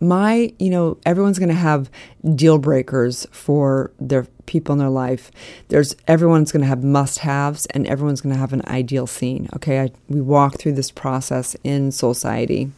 My, 0.07 0.53
you 0.59 0.69
know, 0.69 0.97
everyone's 1.05 1.39
going 1.39 1.49
to 1.49 1.55
have 1.55 1.89
deal 2.35 2.57
breakers 2.57 3.25
for 3.31 3.91
their 3.99 4.27
people 4.45 4.73
in 4.73 4.79
their 4.79 4.89
life. 4.89 5.31
There's 5.69 5.95
everyone's 6.07 6.51
going 6.51 6.61
to 6.61 6.67
have 6.67 6.83
must 6.83 7.19
haves 7.19 7.65
and 7.67 7.87
everyone's 7.87 8.21
going 8.21 8.33
to 8.33 8.39
have 8.39 8.53
an 8.53 8.61
ideal 8.67 9.07
scene. 9.07 9.49
Okay. 9.55 9.79
I, 9.81 9.91
we 10.07 10.21
walk 10.21 10.59
through 10.59 10.73
this 10.73 10.91
process 10.91 11.55
in 11.63 11.89
Soulciety, 11.89 12.71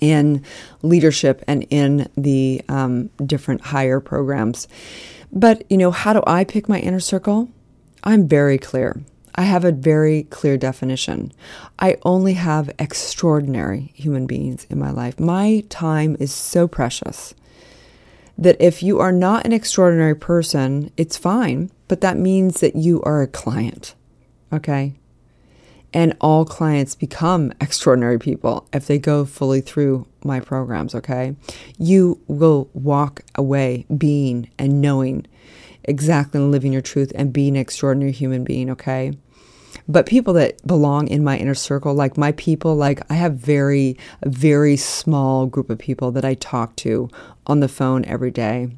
in 0.00 0.44
leadership, 0.82 1.42
and 1.46 1.66
in 1.70 2.08
the 2.16 2.62
um, 2.68 3.10
different 3.24 3.62
higher 3.62 4.00
programs. 4.00 4.68
But, 5.32 5.64
you 5.70 5.78
know, 5.78 5.90
how 5.90 6.12
do 6.12 6.22
I 6.26 6.44
pick 6.44 6.68
my 6.68 6.78
inner 6.78 7.00
circle? 7.00 7.48
I'm 8.04 8.28
very 8.28 8.58
clear. 8.58 9.00
I 9.34 9.42
have 9.42 9.64
a 9.64 9.72
very 9.72 10.24
clear 10.24 10.56
definition. 10.56 11.32
I 11.78 11.96
only 12.02 12.34
have 12.34 12.70
extraordinary 12.78 13.92
human 13.94 14.26
beings 14.26 14.66
in 14.68 14.78
my 14.78 14.90
life. 14.90 15.18
My 15.18 15.64
time 15.68 16.16
is 16.20 16.32
so 16.32 16.68
precious 16.68 17.34
that 18.36 18.60
if 18.60 18.82
you 18.82 18.98
are 18.98 19.12
not 19.12 19.46
an 19.46 19.52
extraordinary 19.52 20.16
person, 20.16 20.90
it's 20.96 21.16
fine, 21.16 21.70
but 21.88 22.00
that 22.00 22.16
means 22.16 22.60
that 22.60 22.76
you 22.76 23.02
are 23.02 23.22
a 23.22 23.26
client. 23.26 23.94
Okay? 24.52 24.94
And 25.94 26.16
all 26.20 26.44
clients 26.44 26.94
become 26.94 27.52
extraordinary 27.60 28.18
people 28.18 28.66
if 28.72 28.86
they 28.86 28.98
go 28.98 29.24
fully 29.24 29.60
through 29.60 30.06
my 30.24 30.40
programs, 30.40 30.94
okay? 30.94 31.36
You 31.78 32.20
will 32.28 32.70
walk 32.72 33.22
away 33.34 33.84
being 33.96 34.48
and 34.58 34.80
knowing 34.80 35.26
exactly 35.84 36.40
and 36.40 36.50
living 36.50 36.72
your 36.72 36.82
truth 36.82 37.12
and 37.14 37.32
being 37.32 37.56
an 37.56 37.60
extraordinary 37.60 38.12
human 38.12 38.42
being, 38.44 38.70
okay? 38.70 39.12
But 39.92 40.06
people 40.06 40.32
that 40.34 40.66
belong 40.66 41.06
in 41.08 41.22
my 41.22 41.36
inner 41.36 41.54
circle, 41.54 41.92
like 41.92 42.16
my 42.16 42.32
people, 42.32 42.74
like 42.74 43.02
I 43.10 43.14
have 43.14 43.34
very, 43.34 43.98
very 44.24 44.74
small 44.74 45.44
group 45.44 45.68
of 45.68 45.78
people 45.78 46.10
that 46.12 46.24
I 46.24 46.32
talk 46.32 46.74
to 46.76 47.10
on 47.46 47.60
the 47.60 47.68
phone 47.68 48.02
every 48.06 48.30
day. 48.30 48.70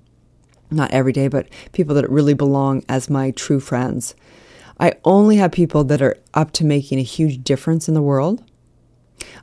Not 0.73 0.91
every 0.91 1.13
day, 1.13 1.29
but 1.29 1.49
people 1.71 1.95
that 1.95 2.11
really 2.11 2.35
belong 2.35 2.83
as 2.89 3.09
my 3.09 3.31
true 3.31 3.61
friends. 3.61 4.17
I 4.81 4.95
only 5.05 5.37
have 5.37 5.53
people 5.53 5.85
that 5.85 6.03
are 6.03 6.17
up 6.35 6.51
to 6.55 6.65
making 6.65 6.99
a 6.99 7.03
huge 7.03 7.45
difference 7.45 7.87
in 7.87 7.95
the 7.95 8.03
world. 8.03 8.43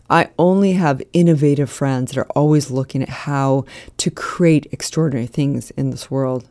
I 0.09 0.29
only 0.37 0.73
have 0.73 1.01
innovative 1.13 1.71
friends 1.71 2.11
that 2.11 2.19
are 2.19 2.31
always 2.31 2.69
looking 2.69 3.01
at 3.01 3.07
how 3.07 3.63
to 3.95 4.11
create 4.11 4.67
extraordinary 4.73 5.25
things 5.25 5.71
in 5.71 5.89
this 5.89 6.11
world. 6.11 6.49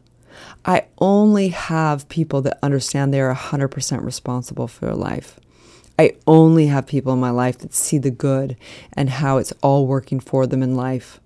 I 0.65 0.85
only 0.99 1.49
have 1.49 2.09
people 2.09 2.43
that 2.43 2.59
understand 2.63 3.13
they 3.13 3.21
are 3.21 3.35
100% 3.35 4.05
responsible 4.05 4.69
for 4.69 4.87
their 4.87 4.95
life. 4.95 5.39
I 5.99 6.13
only 6.27 6.69
have 6.69 6.87
people 6.87 7.13
in 7.13 7.21
my 7.21 7.31
life 7.31 7.59
that 7.59 7.75
see 7.75 7.99
the 7.99 8.11
good 8.11 8.57
and 8.95 9.11
how 9.11 9.37
it's 9.37 9.53
all 9.63 9.87
working 9.87 10.19
for 10.19 10.47
them 10.47 10.63
in 10.63 10.75
life. 10.75 11.21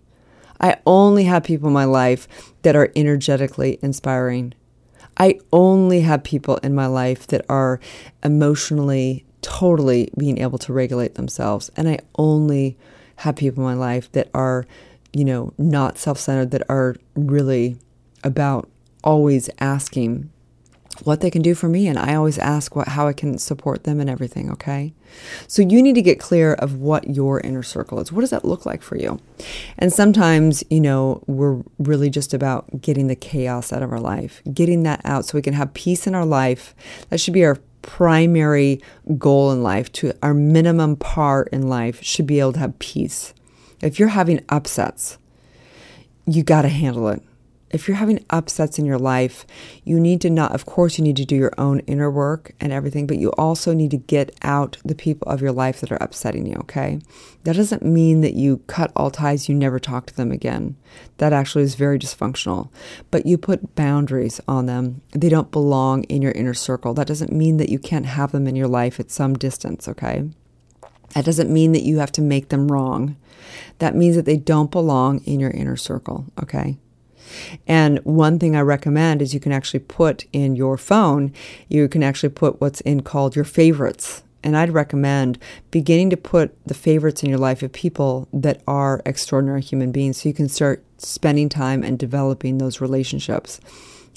I 0.61 0.77
only 0.87 1.25
have 1.25 1.45
people 1.45 1.69
in 1.69 1.75
my 1.75 1.85
life 1.85 2.27
that 2.63 2.75
are 2.75 2.91
energetically 2.97 3.79
inspiring. 3.83 4.55
I 5.17 5.39
only 5.53 6.01
have 6.01 6.25
people 6.25 6.57
in 6.57 6.75
my 6.75 6.87
life 6.87 7.27
that 7.29 7.45
are 7.49 7.79
emotionally, 8.25 9.25
totally 9.43 10.11
being 10.19 10.39
able 10.39 10.59
to 10.59 10.73
regulate 10.73 11.15
themselves. 11.15 11.71
And 11.77 11.89
I 11.89 11.99
only 12.17 12.77
have 13.17 13.37
people 13.37 13.63
in 13.69 13.77
my 13.77 13.81
life 13.81 14.11
that 14.13 14.29
are, 14.35 14.67
you 15.13 15.25
know, 15.25 15.53
not 15.59 15.99
self 15.99 16.19
centered, 16.19 16.51
that 16.51 16.69
are 16.69 16.97
really 17.15 17.77
about 18.25 18.69
always 19.05 19.49
asking 19.61 20.31
what 21.03 21.21
they 21.21 21.31
can 21.31 21.43
do 21.43 21.55
for 21.55 21.69
me 21.69 21.89
and 21.89 21.99
I 21.99 22.15
always 22.15 22.39
ask 22.39 22.77
what 22.77 22.89
how 22.89 23.09
I 23.09 23.13
can 23.13 23.39
support 23.39 23.85
them 23.85 24.01
and 24.01 24.09
everything, 24.09 24.51
okay? 24.53 24.95
So 25.49 25.61
you 25.61 25.83
need 25.83 25.95
to 25.97 26.03
get 26.03 26.21
clear 26.21 26.55
of 26.55 26.77
what 26.77 27.11
your 27.11 27.41
inner 27.41 27.63
circle 27.63 27.99
is. 28.01 28.13
What 28.13 28.21
does 28.21 28.31
that 28.31 28.45
look 28.45 28.65
like 28.65 28.83
for 28.83 28.97
you? 28.97 29.21
And 29.77 29.93
sometimes, 29.93 30.63
you 30.71 30.81
know, 30.81 31.23
we're 31.27 31.63
really 31.79 32.11
just 32.11 32.33
about 32.33 32.81
getting 32.81 33.09
the 33.09 33.17
chaos 33.17 33.73
out 33.73 33.83
of 33.83 33.93
our 33.93 34.01
life, 34.01 34.41
getting 34.53 34.85
that 34.85 35.01
out 35.05 35.25
so 35.25 35.37
we 35.37 35.43
can 35.43 35.55
have 35.55 35.75
peace 35.75 36.07
in 36.07 36.15
our 36.15 36.27
life. 36.27 36.75
That 37.11 37.19
should 37.19 37.35
be 37.35 37.45
our 37.45 37.59
primary 37.83 38.81
goal 39.19 39.53
in 39.53 39.63
life 39.63 39.93
to 39.93 40.13
our 40.23 40.33
minimum 40.33 40.97
part 40.97 41.49
in 41.53 41.69
life 41.69 42.03
should 42.03 42.27
be 42.27 42.41
able 42.41 42.53
to 42.55 42.61
have 42.61 42.79
peace. 42.79 43.35
If 43.83 43.99
you're 43.99 44.09
having 44.09 44.43
upsets, 44.49 45.19
you 46.27 46.43
got 46.43 46.63
to 46.63 46.69
handle 46.69 47.09
it 47.09 47.23
if 47.75 47.89
you're 47.89 47.97
having 47.97 48.25
upsets 48.31 48.79
in 48.79 48.85
your 48.85 48.99
life, 48.99 49.45
you 49.83 49.99
need 49.99 50.21
to 50.21 50.31
not, 50.31 50.55
of 50.55 50.65
course, 50.65 50.97
you 50.97 51.03
need 51.03 51.17
to 51.17 51.25
do 51.25 51.35
your 51.35 51.53
own 51.59 51.81
inner 51.81 52.09
work 52.09 52.55
and 52.61 52.73
everything, 52.73 53.05
but 53.05 53.19
you 53.19 53.31
also 53.33 53.75
need 53.75 53.91
to 53.91 53.97
get 53.97 54.33
out 54.43 54.79
the 54.85 54.95
people 54.95 55.29
of 55.29 55.43
your 55.43 55.51
life 55.51 55.81
that 55.81 55.91
are 55.91 55.99
upsetting 56.01 56.47
you, 56.47 56.55
okay? 56.61 57.01
That 57.43 57.57
doesn't 57.57 57.83
mean 57.83 58.21
that 58.21 58.35
you 58.35 58.59
cut 58.69 58.93
all 58.95 59.11
ties, 59.11 59.49
you 59.49 59.57
never 59.57 59.81
talk 59.81 60.07
to 60.07 60.17
them 60.17 60.31
again. 60.31 60.77
That 61.19 61.33
actually 61.33 61.65
is 61.65 61.75
very 61.75 61.99
dysfunctional. 61.99 62.71
But 63.11 63.27
you 63.27 63.37
put 63.37 63.75
boundaries 63.75 64.41
on 64.47 64.67
them. 64.67 65.03
They 65.11 65.29
don't 65.29 65.51
belong 65.51 66.05
in 66.05 66.23
your 66.23 66.33
inner 66.33 66.55
circle. 66.55 66.95
That 66.95 67.09
doesn't 67.09 67.33
mean 67.33 67.57
that 67.57 67.71
you 67.71 67.81
can't 67.81 68.07
have 68.07 68.31
them 68.31 68.47
in 68.47 68.55
your 68.55 68.69
life 68.69 69.01
at 69.01 69.11
some 69.11 69.35
distance, 69.35 69.89
okay? 69.89 70.31
That 71.15 71.25
doesn't 71.25 71.53
mean 71.53 71.73
that 71.73 71.83
you 71.83 71.99
have 71.99 72.13
to 72.13 72.23
make 72.23 72.51
them 72.51 72.71
wrong. 72.71 73.17
That 73.79 73.97
means 73.97 74.15
that 74.15 74.27
they 74.27 74.37
don't 74.37 74.71
belong 74.71 75.25
in 75.25 75.41
your 75.41 75.51
inner 75.51 75.77
circle, 75.77 76.27
okay? 76.41 76.79
And 77.67 77.99
one 78.05 78.39
thing 78.39 78.57
I 78.57 78.61
recommend 78.61 79.23
is 79.23 79.35
you 79.35 79.41
can 79.41 79.53
actually 79.53 79.81
put 79.81 80.25
in 80.33 80.57
your 80.57 80.77
phone, 80.77 81.33
you 81.69 81.89
can 81.89 82.03
actually 82.03 82.31
put 82.31 82.61
what's 82.61 82.81
in 82.83 83.03
called 83.03 83.37
your 83.37 83.45
favorites. 83.45 84.23
And 84.43 84.57
I'd 84.57 84.73
recommend 84.73 85.39
beginning 85.71 86.11
to 86.11 86.19
put 86.19 86.55
the 86.67 86.75
favorites 86.75 87.23
in 87.23 87.31
your 87.31 87.39
life 87.39 87.63
of 87.63 87.73
people 87.73 88.29
that 88.33 88.63
are 88.67 89.01
extraordinary 89.07 89.63
human 89.63 89.91
beings 89.91 90.21
so 90.21 90.29
you 90.29 90.35
can 90.35 90.51
start 90.51 90.85
spending 90.99 91.49
time 91.49 91.83
and 91.83 91.99
developing 91.99 92.59
those 92.59 92.81
relationships 92.81 93.59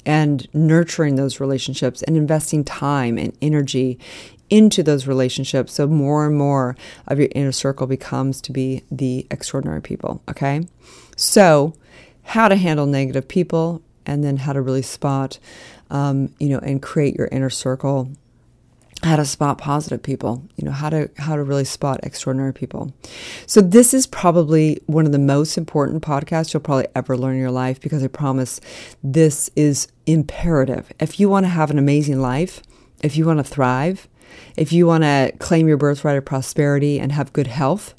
and 0.04 0.48
nurturing 0.54 1.16
those 1.16 1.40
relationships 1.40 2.02
and 2.02 2.16
investing 2.16 2.64
time 2.64 3.18
and 3.18 3.36
energy 3.42 3.98
into 4.50 4.82
those 4.82 5.06
relationships 5.06 5.74
so 5.74 5.86
more 5.86 6.26
and 6.26 6.36
more 6.36 6.76
of 7.06 7.18
your 7.18 7.28
inner 7.34 7.52
circle 7.52 7.86
becomes 7.86 8.40
to 8.40 8.52
be 8.52 8.82
the 8.90 9.26
extraordinary 9.30 9.82
people 9.82 10.22
okay 10.28 10.66
so 11.16 11.74
how 12.28 12.48
to 12.48 12.56
handle 12.56 12.86
negative 12.86 13.26
people 13.26 13.82
and 14.06 14.22
then 14.22 14.36
how 14.36 14.52
to 14.52 14.60
really 14.60 14.82
spot, 14.82 15.38
um, 15.90 16.34
you 16.38 16.48
know, 16.48 16.58
and 16.58 16.82
create 16.82 17.16
your 17.16 17.28
inner 17.32 17.50
circle 17.50 18.10
how 19.04 19.14
to 19.14 19.24
spot 19.24 19.58
positive 19.58 20.02
people 20.02 20.42
you 20.56 20.64
know 20.64 20.72
how 20.72 20.90
to 20.90 21.08
how 21.18 21.36
to 21.36 21.42
really 21.44 21.64
spot 21.64 22.00
extraordinary 22.02 22.52
people. 22.52 22.92
So 23.46 23.60
this 23.60 23.94
is 23.94 24.08
probably 24.08 24.80
one 24.86 25.06
of 25.06 25.12
the 25.12 25.20
most 25.20 25.56
important 25.56 26.02
podcasts 26.02 26.52
you'll 26.52 26.62
probably 26.62 26.88
ever 26.96 27.16
learn 27.16 27.34
in 27.34 27.40
your 27.40 27.52
life 27.52 27.80
because 27.80 28.02
i 28.02 28.08
promise 28.08 28.60
this 29.02 29.50
is 29.54 29.86
imperative. 30.06 30.92
If 30.98 31.20
you 31.20 31.28
want 31.28 31.44
to 31.44 31.50
have 31.50 31.70
an 31.70 31.78
amazing 31.78 32.20
life 32.20 32.60
if 33.02 33.16
you 33.16 33.24
want 33.24 33.38
to 33.38 33.44
thrive 33.44 34.08
if 34.56 34.72
you 34.72 34.86
want 34.86 35.04
to 35.04 35.32
claim 35.38 35.68
your 35.68 35.76
birthright 35.76 36.18
of 36.18 36.24
prosperity 36.24 36.98
and 36.98 37.12
have 37.12 37.32
good 37.32 37.46
health 37.46 37.94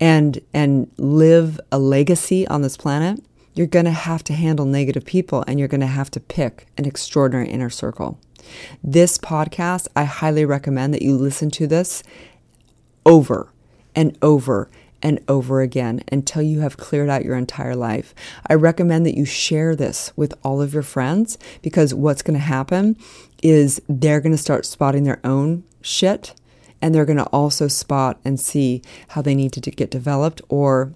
and 0.00 0.40
and 0.54 0.90
live 0.96 1.60
a 1.70 1.78
legacy 1.78 2.48
on 2.48 2.62
this 2.62 2.78
planet 2.78 3.22
you're 3.54 3.66
going 3.66 3.84
to 3.84 3.90
have 3.90 4.22
to 4.24 4.32
handle 4.32 4.64
negative 4.64 5.04
people 5.04 5.44
and 5.46 5.58
you're 5.58 5.68
going 5.68 5.80
to 5.80 5.86
have 5.86 6.10
to 6.12 6.20
pick 6.20 6.66
an 6.76 6.84
extraordinary 6.84 7.48
inner 7.48 7.70
circle 7.70 8.18
this 8.82 9.18
podcast, 9.18 9.88
I 9.94 10.04
highly 10.04 10.44
recommend 10.44 10.94
that 10.94 11.02
you 11.02 11.16
listen 11.16 11.50
to 11.52 11.66
this 11.66 12.02
over 13.04 13.52
and 13.94 14.16
over 14.22 14.70
and 15.02 15.20
over 15.28 15.62
again 15.62 16.02
until 16.12 16.42
you 16.42 16.60
have 16.60 16.76
cleared 16.76 17.08
out 17.08 17.24
your 17.24 17.36
entire 17.36 17.74
life. 17.74 18.14
I 18.46 18.54
recommend 18.54 19.06
that 19.06 19.16
you 19.16 19.24
share 19.24 19.74
this 19.74 20.12
with 20.14 20.34
all 20.44 20.60
of 20.60 20.74
your 20.74 20.82
friends 20.82 21.38
because 21.62 21.94
what's 21.94 22.22
going 22.22 22.38
to 22.38 22.44
happen 22.44 22.96
is 23.42 23.80
they're 23.88 24.20
going 24.20 24.32
to 24.32 24.38
start 24.38 24.66
spotting 24.66 25.04
their 25.04 25.20
own 25.24 25.64
shit 25.80 26.34
and 26.82 26.94
they're 26.94 27.06
going 27.06 27.16
to 27.18 27.24
also 27.24 27.68
spot 27.68 28.20
and 28.24 28.38
see 28.38 28.82
how 29.08 29.22
they 29.22 29.34
need 29.34 29.52
to 29.52 29.60
get 29.70 29.90
developed 29.90 30.42
or 30.48 30.92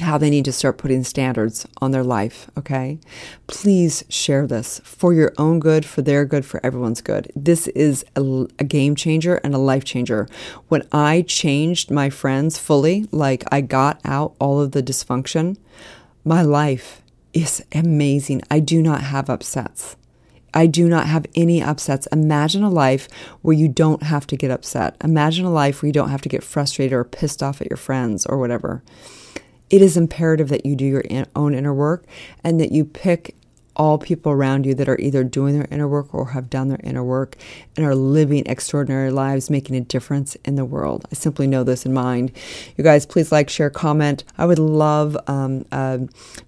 how 0.00 0.18
they 0.18 0.30
need 0.30 0.44
to 0.44 0.52
start 0.52 0.78
putting 0.78 1.04
standards 1.04 1.66
on 1.80 1.90
their 1.90 2.04
life, 2.04 2.50
okay? 2.56 2.98
Please 3.46 4.04
share 4.08 4.46
this 4.46 4.80
for 4.84 5.12
your 5.12 5.32
own 5.38 5.60
good, 5.60 5.84
for 5.84 6.02
their 6.02 6.24
good, 6.24 6.44
for 6.44 6.64
everyone's 6.64 7.00
good. 7.00 7.30
This 7.34 7.66
is 7.68 8.04
a, 8.16 8.46
a, 8.58 8.64
game 8.64 8.94
changer 8.94 9.36
and 9.36 9.54
a 9.54 9.58
life 9.58 9.84
changer. 9.84 10.28
When 10.68 10.86
I 10.92 11.22
changed 11.22 11.90
my 11.90 12.10
friends 12.10 12.58
fully, 12.58 13.06
like 13.10 13.44
I 13.50 13.60
got 13.60 14.00
out 14.04 14.34
all 14.38 14.60
of 14.60 14.72
the 14.72 14.82
dysfunction, 14.82 15.56
my 16.24 16.42
life 16.42 17.02
is 17.32 17.64
amazing. 17.72 18.42
I 18.50 18.60
do 18.60 18.82
not 18.82 19.02
have 19.02 19.30
upsets. 19.30 19.96
I 20.54 20.66
do 20.66 20.88
not 20.88 21.06
have 21.06 21.26
any 21.34 21.62
upsets. 21.62 22.06
Imagine 22.06 22.62
a 22.62 22.70
life 22.70 23.08
where 23.42 23.54
you 23.54 23.68
don't 23.68 24.02
have 24.02 24.26
to 24.28 24.36
get 24.36 24.50
upset. 24.50 24.96
Imagine 25.04 25.44
a 25.44 25.50
life 25.50 25.82
where 25.82 25.88
you 25.88 25.92
don't 25.92 26.08
have 26.08 26.22
to 26.22 26.28
get 26.28 26.42
frustrated 26.42 26.94
or 26.94 27.04
pissed 27.04 27.42
off 27.42 27.60
at 27.60 27.68
your 27.68 27.76
friends 27.76 28.24
or 28.24 28.38
whatever 28.38 28.82
it 29.70 29.82
is 29.82 29.96
imperative 29.96 30.48
that 30.48 30.64
you 30.64 30.76
do 30.76 30.84
your 30.84 31.04
own 31.36 31.54
inner 31.54 31.74
work 31.74 32.04
and 32.42 32.60
that 32.60 32.72
you 32.72 32.84
pick 32.84 33.34
all 33.78 33.96
people 33.96 34.32
around 34.32 34.66
you 34.66 34.74
that 34.74 34.88
are 34.88 34.98
either 34.98 35.22
doing 35.22 35.54
their 35.56 35.68
inner 35.70 35.86
work 35.86 36.12
or 36.12 36.30
have 36.30 36.50
done 36.50 36.68
their 36.68 36.80
inner 36.82 37.04
work 37.04 37.36
and 37.76 37.86
are 37.86 37.94
living 37.94 38.42
extraordinary 38.46 39.10
lives, 39.10 39.48
making 39.48 39.76
a 39.76 39.80
difference 39.80 40.34
in 40.44 40.56
the 40.56 40.64
world. 40.64 41.06
I 41.12 41.14
simply 41.14 41.46
know 41.46 41.62
this 41.62 41.86
in 41.86 41.94
mind. 41.94 42.32
You 42.76 42.82
guys, 42.82 43.06
please 43.06 43.30
like, 43.30 43.48
share, 43.48 43.70
comment. 43.70 44.24
I 44.36 44.46
would 44.46 44.58
love 44.58 45.16
um, 45.28 45.64
a 45.70 46.00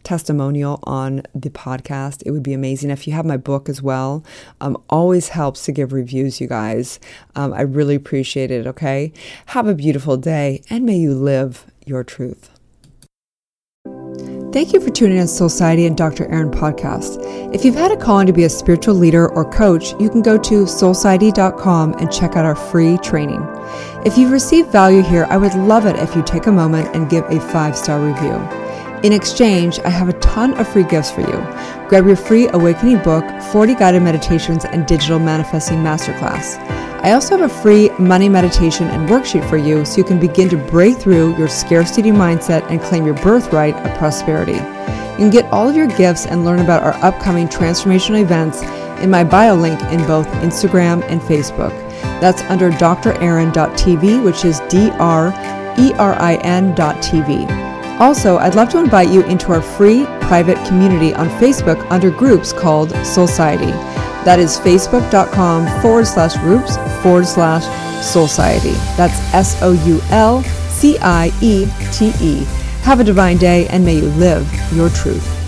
testimonial 0.02 0.80
on 0.82 1.22
the 1.32 1.50
podcast. 1.50 2.24
It 2.26 2.32
would 2.32 2.42
be 2.42 2.52
amazing. 2.52 2.90
If 2.90 3.06
you 3.06 3.12
have 3.12 3.26
my 3.26 3.36
book 3.36 3.68
as 3.68 3.80
well, 3.80 4.24
um, 4.60 4.76
always 4.90 5.28
helps 5.28 5.64
to 5.66 5.72
give 5.72 5.92
reviews, 5.92 6.40
you 6.40 6.48
guys. 6.48 6.98
Um, 7.36 7.52
I 7.52 7.60
really 7.60 7.94
appreciate 7.94 8.50
it, 8.50 8.66
okay? 8.66 9.12
Have 9.46 9.68
a 9.68 9.74
beautiful 9.74 10.16
day 10.16 10.62
and 10.68 10.84
may 10.84 10.96
you 10.96 11.14
live 11.14 11.70
your 11.86 12.02
truth. 12.02 12.59
Thank 14.52 14.72
you 14.72 14.80
for 14.80 14.90
tuning 14.90 15.18
in 15.18 15.28
to 15.28 15.32
Soulciety 15.32 15.86
and 15.86 15.96
Dr. 15.96 16.26
Erin 16.26 16.50
podcast. 16.50 17.18
If 17.54 17.64
you've 17.64 17.76
had 17.76 17.92
a 17.92 17.96
calling 17.96 18.26
to 18.26 18.32
be 18.32 18.42
a 18.42 18.48
spiritual 18.48 18.96
leader 18.96 19.28
or 19.28 19.48
coach, 19.48 19.92
you 20.00 20.10
can 20.10 20.22
go 20.22 20.36
to 20.38 20.64
soulciety.com 20.64 21.94
and 21.94 22.10
check 22.10 22.34
out 22.34 22.44
our 22.44 22.56
free 22.56 22.98
training. 22.98 23.46
If 24.04 24.18
you've 24.18 24.32
received 24.32 24.72
value 24.72 25.02
here, 25.02 25.28
I 25.30 25.36
would 25.36 25.54
love 25.54 25.86
it 25.86 25.94
if 26.00 26.16
you 26.16 26.22
take 26.24 26.48
a 26.48 26.52
moment 26.52 26.96
and 26.96 27.08
give 27.08 27.24
a 27.26 27.38
five 27.52 27.76
star 27.76 28.00
review. 28.00 28.59
In 29.02 29.14
exchange, 29.14 29.78
I 29.80 29.88
have 29.88 30.10
a 30.10 30.20
ton 30.20 30.52
of 30.58 30.68
free 30.68 30.84
gifts 30.84 31.10
for 31.10 31.22
you. 31.22 31.38
Grab 31.88 32.06
your 32.06 32.16
free 32.16 32.48
Awakening 32.48 32.98
book, 33.02 33.24
40 33.50 33.74
guided 33.76 34.02
meditations, 34.02 34.66
and 34.66 34.86
digital 34.86 35.18
manifesting 35.18 35.78
masterclass. 35.78 36.58
I 37.02 37.12
also 37.12 37.38
have 37.38 37.50
a 37.50 37.62
free 37.62 37.88
money 37.98 38.28
meditation 38.28 38.88
and 38.88 39.08
worksheet 39.08 39.48
for 39.48 39.56
you 39.56 39.86
so 39.86 39.96
you 39.96 40.04
can 40.04 40.20
begin 40.20 40.50
to 40.50 40.58
break 40.58 40.98
through 40.98 41.34
your 41.38 41.48
scarcity 41.48 42.10
mindset 42.10 42.62
and 42.70 42.78
claim 42.82 43.06
your 43.06 43.14
birthright 43.14 43.74
of 43.74 43.96
prosperity. 43.96 44.52
You 44.52 45.16
can 45.16 45.30
get 45.30 45.50
all 45.50 45.66
of 45.66 45.74
your 45.74 45.86
gifts 45.86 46.26
and 46.26 46.44
learn 46.44 46.60
about 46.60 46.82
our 46.82 46.92
upcoming 47.02 47.48
transformational 47.48 48.20
events 48.20 48.60
in 49.02 49.10
my 49.10 49.24
bio 49.24 49.54
link 49.54 49.80
in 49.84 50.06
both 50.06 50.26
Instagram 50.44 51.02
and 51.04 51.22
Facebook. 51.22 51.72
That's 52.20 52.42
under 52.42 52.70
drerin.tv, 52.70 54.22
which 54.22 54.44
is 54.44 54.60
D 54.68 54.90
R 54.98 55.28
E 55.78 55.94
R 55.94 56.12
I 56.20 56.34
N.tv. 56.42 57.70
Also, 58.00 58.38
I'd 58.38 58.54
love 58.54 58.70
to 58.70 58.78
invite 58.78 59.10
you 59.10 59.22
into 59.24 59.52
our 59.52 59.60
free 59.60 60.06
private 60.22 60.56
community 60.66 61.12
on 61.12 61.28
Facebook 61.38 61.78
under 61.90 62.10
groups 62.10 62.50
called 62.50 62.90
Soulciety. 63.04 63.72
That 64.24 64.38
is 64.38 64.56
facebook.com 64.58 65.82
forward 65.82 66.06
slash 66.06 66.34
groups 66.38 66.76
forward 67.02 67.26
slash 67.26 67.64
Soulciety. 68.00 68.74
That's 68.96 69.18
S 69.34 69.62
O 69.62 69.72
U 69.86 70.00
L 70.10 70.42
C 70.70 70.96
I 71.02 71.30
E 71.42 71.66
T 71.92 72.12
E. 72.22 72.44
Have 72.84 73.00
a 73.00 73.04
divine 73.04 73.36
day 73.36 73.68
and 73.68 73.84
may 73.84 73.96
you 73.96 74.08
live 74.12 74.48
your 74.72 74.88
truth. 74.88 75.39